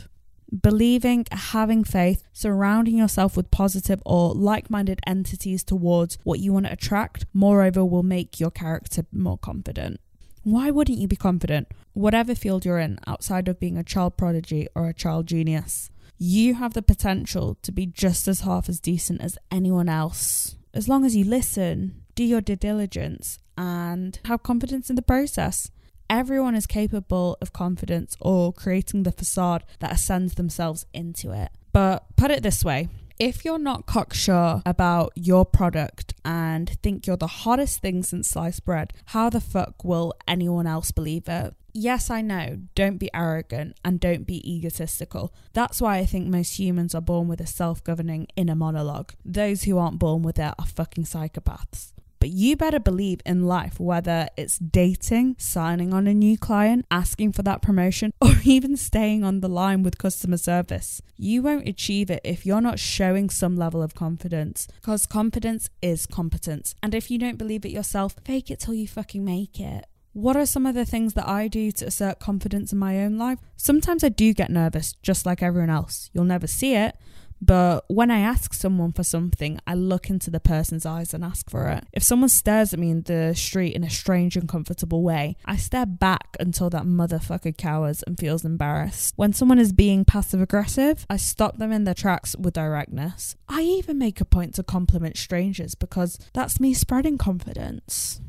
Believing, 0.63 1.27
having 1.31 1.85
faith, 1.85 2.23
surrounding 2.33 2.97
yourself 2.97 3.37
with 3.37 3.51
positive 3.51 4.01
or 4.07 4.33
like 4.33 4.71
minded 4.71 5.03
entities 5.07 5.63
towards 5.63 6.17
what 6.25 6.41
you 6.41 6.55
want 6.55 6.65
to 6.65 6.73
attract, 6.73 7.27
moreover, 7.35 7.85
will 7.85 8.03
make 8.03 8.41
your 8.41 8.51
character 8.51 9.05
more 9.13 9.37
confident. 9.37 10.01
Why 10.49 10.71
wouldn't 10.71 10.97
you 10.97 11.07
be 11.07 11.15
confident? 11.15 11.69
Whatever 11.93 12.35
field 12.35 12.65
you're 12.65 12.79
in, 12.79 12.99
outside 13.07 13.49
of 13.49 13.61
being 13.61 13.77
a 13.77 13.85
child 13.85 14.17
prodigy 14.17 14.67
or 14.75 14.89
a 14.89 14.95
child 14.95 15.27
genius, 15.27 15.91
you 16.17 16.55
have 16.55 16.73
the 16.73 16.81
potential 16.81 17.59
to 17.61 17.71
be 17.71 17.85
just 17.85 18.27
as 18.27 18.41
half 18.41 18.67
as 18.71 18.81
decent 18.81 19.21
as 19.21 19.37
anyone 19.51 19.91
else. 19.91 20.57
As 20.73 20.89
long 20.89 21.05
as 21.05 21.15
you 21.15 21.23
listen, 21.23 22.01
do 22.15 22.25
your 22.25 22.41
due 22.41 22.57
diligence, 22.57 23.39
and 23.59 24.19
have 24.25 24.43
confidence 24.43 24.89
in 24.89 24.97
the 24.97 25.03
process. 25.03 25.71
Everyone 26.09 26.55
is 26.55 26.67
capable 26.67 27.37
of 27.43 27.53
confidence 27.53 28.17
or 28.19 28.51
creating 28.51 29.03
the 29.03 29.13
facade 29.13 29.65
that 29.81 29.93
ascends 29.93 30.37
themselves 30.37 30.87
into 30.95 31.31
it. 31.31 31.51
But 31.75 32.07
put 32.17 32.31
it 32.31 32.43
this 32.43 32.65
way 32.65 32.89
if 33.19 33.45
you're 33.45 33.59
not 33.59 33.87
cocksure 33.87 34.63
about 34.65 35.13
your 35.17 35.45
product 35.45 36.15
and 36.25 36.71
think 36.83 37.07
you're 37.07 37.17
the 37.17 37.27
hottest 37.27 37.81
thing 37.81 38.03
since 38.03 38.29
sliced 38.29 38.65
bread, 38.65 38.93
how 39.07 39.29
the 39.29 39.41
fuck 39.41 39.85
will 39.85 40.15
anyone 40.27 40.67
else 40.67 40.91
believe 40.91 41.29
it? 41.29 41.55
Yes, 41.73 42.11
I 42.11 42.23
know, 42.23 42.59
don't 42.75 42.99
be 42.99 43.11
arrogant 43.15 43.77
and 43.85 44.01
don't 44.01 44.27
be 44.27 44.43
egotistical. 44.51 45.33
That's 45.53 45.81
why 45.81 45.99
I 45.99 46.07
think 46.07 46.27
most 46.27 46.59
humans 46.59 46.95
are 46.95 47.01
born 47.01 47.29
with 47.29 47.41
a 47.41 47.47
self 47.47 47.85
governing 47.85 48.27
inner 48.37 48.55
monologue. 48.55 49.13
Those 49.25 49.65
who 49.65 49.79
aren't 49.79 49.99
born 49.99 50.23
with 50.23 50.39
it 50.39 50.55
are 50.59 50.67
fucking 50.67 51.05
psychopaths. 51.05 51.93
But 52.21 52.31
you 52.31 52.57
better 52.57 52.81
believe 52.81 53.21
in 53.25 53.45
life, 53.45 53.79
whether 53.79 54.29
it's 54.37 54.59
dating, 54.59 55.37
signing 55.39 55.93
on 55.93 56.07
a 56.07 56.15
new 56.15 56.37
client, 56.37 56.87
asking 56.91 57.33
for 57.33 57.43
that 57.43 57.63
promotion, 57.63 58.13
or 58.21 58.35
even 58.45 58.77
staying 58.77 59.25
on 59.25 59.41
the 59.41 59.49
line 59.49 59.83
with 59.83 59.99
customer 59.99 60.37
service. 60.37 61.01
You 61.17 61.43
won't 61.43 61.69
achieve 61.69 62.11
it 62.11 62.21
if 62.25 62.45
you're 62.45 62.61
not 62.61 62.79
showing 62.79 63.31
some 63.31 63.57
level 63.57 63.83
of 63.83 63.95
confidence, 63.95 64.67
because 64.81 65.07
confidence 65.07 65.71
is 65.81 66.07
competence. 66.07 66.75
And 66.83 66.95
if 66.95 67.11
you 67.11 67.19
don't 67.19 67.39
believe 67.39 67.65
it 67.65 67.71
yourself, 67.71 68.17
fake 68.25 68.51
it 68.51 68.61
till 68.61 68.75
you 68.75 68.89
fucking 68.89 69.25
make 69.25 69.61
it. 69.61 69.87
What 70.13 70.37
are 70.37 70.47
some 70.47 70.67
of 70.67 70.75
the 70.75 70.85
things 70.85 71.15
that 71.15 71.29
I 71.29 71.47
do 71.47 71.71
to 71.71 71.87
assert 71.87 72.19
confidence 72.19 72.73
in 72.73 72.79
my 72.79 72.99
own 72.99 73.19
life? 73.19 73.39
Sometimes 73.57 74.03
I 74.03 74.09
do 74.09 74.35
get 74.35 74.51
nervous, 74.51 74.95
just 74.95 75.25
like 75.25 75.43
everyone 75.43 75.71
else. 75.71 76.11
You'll 76.13 76.25
never 76.25 76.49
see 76.49 76.75
it, 76.75 76.97
but 77.41 77.85
when 77.89 78.11
I 78.11 78.21
ask 78.21 78.53
someone 78.53 78.93
for 78.93 79.05
something, 79.05 79.61
I 79.67 79.75
look 79.75 80.11
into 80.11 80.31
the 80.31 80.41
person's 80.41 80.85
eyes 80.85 81.15
and 81.15 81.25
ask 81.25 81.49
for 81.49 81.69
it. 81.69 81.85
If 81.93 82.03
someone 82.03 82.29
stares 82.29 82.73
at 82.73 82.81
me 82.81 82.91
in 82.91 83.03
the 83.03 83.35
street 83.35 83.75
in 83.75 83.85
a 83.85 83.91
strange, 83.91 84.37
uncomfortable 84.37 85.03
way, 85.03 85.37
I 85.45 85.57
stare 85.57 85.87
back 85.87 86.37
until 86.41 86.69
that 86.71 86.83
motherfucker 86.83 87.57
cowers 87.57 88.03
and 88.03 88.19
feels 88.19 88.45
embarrassed. 88.45 89.15
When 89.17 89.33
someone 89.33 89.59
is 89.59 89.73
being 89.73 90.05
passive 90.05 90.41
aggressive, 90.41 91.07
I 91.09 91.17
stop 91.17 91.59
them 91.59 91.71
in 91.71 91.85
their 91.85 91.95
tracks 91.95 92.35
with 92.37 92.55
directness. 92.55 93.37
I 93.49 93.63
even 93.63 93.99
make 93.99 94.21
a 94.21 94.25
point 94.25 94.55
to 94.57 94.65
compliment 94.65 95.17
strangers 95.17 95.75
because 95.75 96.19
that's 96.35 96.59
me 96.59 96.75
spreading 96.75 97.19
confidence. 97.19 98.21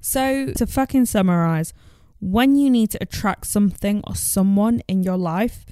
So, 0.00 0.52
to 0.52 0.66
fucking 0.66 1.06
summarize, 1.06 1.72
when 2.20 2.56
you 2.56 2.70
need 2.70 2.90
to 2.90 2.98
attract 3.00 3.46
something 3.46 4.02
or 4.04 4.16
someone 4.16 4.80
in 4.88 5.02
your 5.02 5.16
life, 5.16 5.64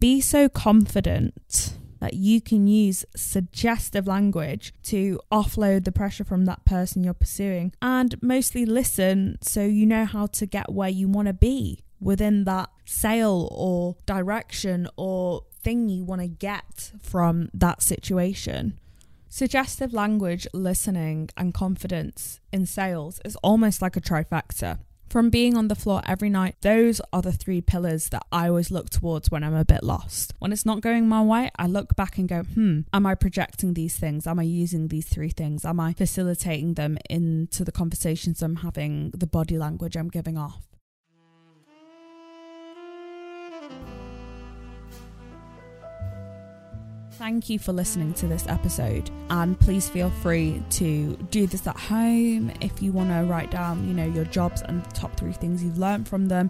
be 0.00 0.20
so 0.20 0.48
confident 0.48 1.78
that 2.00 2.14
you 2.14 2.40
can 2.40 2.66
use 2.66 3.04
suggestive 3.16 4.06
language 4.06 4.72
to 4.84 5.20
offload 5.32 5.84
the 5.84 5.92
pressure 5.92 6.24
from 6.24 6.44
that 6.44 6.64
person 6.64 7.02
you're 7.04 7.14
pursuing 7.14 7.72
and 7.82 8.20
mostly 8.22 8.64
listen 8.64 9.38
so 9.42 9.62
you 9.62 9.86
know 9.86 10.04
how 10.04 10.26
to 10.26 10.46
get 10.46 10.72
where 10.72 10.88
you 10.88 11.08
want 11.08 11.26
to 11.26 11.34
be 11.34 11.84
within 12.00 12.44
that 12.44 12.70
sale 12.84 13.48
or 13.52 13.96
direction 14.06 14.88
or 14.96 15.42
thing 15.60 15.88
you 15.88 16.04
want 16.04 16.20
to 16.20 16.28
get 16.28 16.92
from 17.00 17.50
that 17.52 17.82
situation. 17.82 18.78
Suggestive 19.28 19.92
language, 19.92 20.46
listening, 20.54 21.28
and 21.36 21.52
confidence 21.52 22.40
in 22.52 22.64
sales 22.64 23.20
is 23.24 23.36
almost 23.36 23.82
like 23.82 23.96
a 23.96 24.00
trifecta. 24.00 24.78
From 25.08 25.30
being 25.30 25.56
on 25.56 25.68
the 25.68 25.74
floor 25.74 26.02
every 26.06 26.28
night, 26.28 26.56
those 26.60 27.00
are 27.14 27.22
the 27.22 27.32
three 27.32 27.62
pillars 27.62 28.10
that 28.10 28.26
I 28.30 28.48
always 28.48 28.70
look 28.70 28.90
towards 28.90 29.30
when 29.30 29.42
I'm 29.42 29.54
a 29.54 29.64
bit 29.64 29.82
lost. 29.82 30.34
When 30.38 30.52
it's 30.52 30.66
not 30.66 30.82
going 30.82 31.08
my 31.08 31.22
way, 31.22 31.50
I 31.56 31.66
look 31.66 31.96
back 31.96 32.18
and 32.18 32.28
go, 32.28 32.42
hmm, 32.42 32.80
am 32.92 33.06
I 33.06 33.14
projecting 33.14 33.72
these 33.72 33.96
things? 33.96 34.26
Am 34.26 34.38
I 34.38 34.42
using 34.42 34.88
these 34.88 35.08
three 35.08 35.30
things? 35.30 35.64
Am 35.64 35.80
I 35.80 35.94
facilitating 35.94 36.74
them 36.74 36.98
into 37.08 37.64
the 37.64 37.72
conversations 37.72 38.42
I'm 38.42 38.56
having, 38.56 39.10
the 39.16 39.26
body 39.26 39.56
language 39.56 39.96
I'm 39.96 40.08
giving 40.08 40.36
off? 40.36 40.67
Thank 47.18 47.50
you 47.50 47.58
for 47.58 47.72
listening 47.72 48.14
to 48.14 48.28
this 48.28 48.46
episode. 48.46 49.10
And 49.28 49.58
please 49.58 49.88
feel 49.88 50.08
free 50.08 50.62
to 50.70 51.16
do 51.32 51.48
this 51.48 51.66
at 51.66 51.76
home 51.76 52.52
if 52.60 52.80
you 52.80 52.92
want 52.92 53.10
to 53.10 53.24
write 53.28 53.50
down, 53.50 53.88
you 53.88 53.92
know, 53.92 54.06
your 54.06 54.24
jobs 54.26 54.62
and 54.62 54.84
the 54.84 54.90
top 54.90 55.16
three 55.16 55.32
things 55.32 55.64
you've 55.64 55.78
learned 55.78 56.06
from 56.06 56.28
them, 56.28 56.48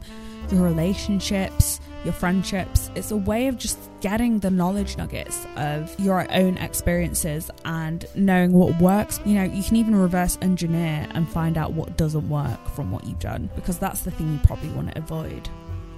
your 0.52 0.62
relationships, 0.62 1.80
your 2.04 2.12
friendships. 2.12 2.90
It's 2.94 3.10
a 3.10 3.16
way 3.16 3.48
of 3.48 3.56
just 3.56 3.78
getting 4.02 4.40
the 4.40 4.50
knowledge 4.50 4.98
nuggets 4.98 5.46
of 5.56 5.98
your 5.98 6.30
own 6.30 6.58
experiences 6.58 7.50
and 7.64 8.04
knowing 8.14 8.52
what 8.52 8.78
works. 8.78 9.20
You 9.24 9.36
know, 9.36 9.44
you 9.44 9.62
can 9.62 9.76
even 9.76 9.96
reverse 9.96 10.36
engineer 10.42 11.08
and 11.12 11.26
find 11.26 11.56
out 11.56 11.72
what 11.72 11.96
doesn't 11.96 12.28
work 12.28 12.68
from 12.74 12.92
what 12.92 13.06
you've 13.06 13.20
done 13.20 13.48
because 13.54 13.78
that's 13.78 14.02
the 14.02 14.10
thing 14.10 14.34
you 14.34 14.40
probably 14.44 14.68
want 14.68 14.92
to 14.92 14.98
avoid. 14.98 15.48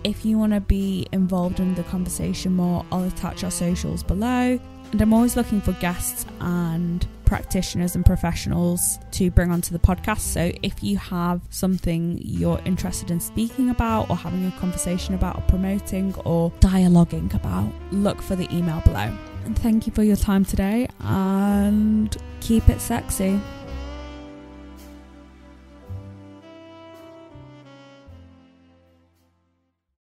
If 0.05 0.25
you 0.25 0.39
want 0.39 0.53
to 0.55 0.61
be 0.61 1.07
involved 1.13 1.61
in 1.61 1.75
the 1.75 1.83
conversation 1.85 2.55
more, 2.55 2.85
I'll 2.91 3.05
attach 3.05 3.45
our 3.45 3.51
socials 3.51 4.03
below. 4.03 4.59
And 4.93 5.01
I'm 5.01 5.13
always 5.13 5.37
looking 5.37 5.61
for 5.61 5.73
guests 5.75 6.27
and 6.41 7.07
practitioners 7.25 7.95
and 7.95 8.05
professionals 8.05 8.99
to 9.13 9.31
bring 9.31 9.53
onto 9.53 9.73
the 9.73 9.79
podcast. 9.79 10.21
So 10.21 10.51
if 10.63 10.83
you 10.83 10.97
have 10.97 11.41
something 11.51 12.19
you're 12.25 12.61
interested 12.65 13.11
in 13.11 13.21
speaking 13.21 13.71
about, 13.71 14.11
or 14.11 14.17
having 14.17 14.45
a 14.47 14.51
conversation 14.59 15.15
about, 15.15 15.37
or 15.37 15.43
promoting, 15.43 16.15
or 16.25 16.51
dialoguing 16.59 17.33
about, 17.35 17.73
look 17.93 18.21
for 18.21 18.35
the 18.35 18.53
email 18.53 18.81
below. 18.81 19.17
And 19.45 19.57
thank 19.59 19.87
you 19.87 19.93
for 19.93 20.03
your 20.03 20.17
time 20.17 20.45
today 20.45 20.89
and 21.01 22.17
keep 22.41 22.69
it 22.69 22.81
sexy. 22.81 23.41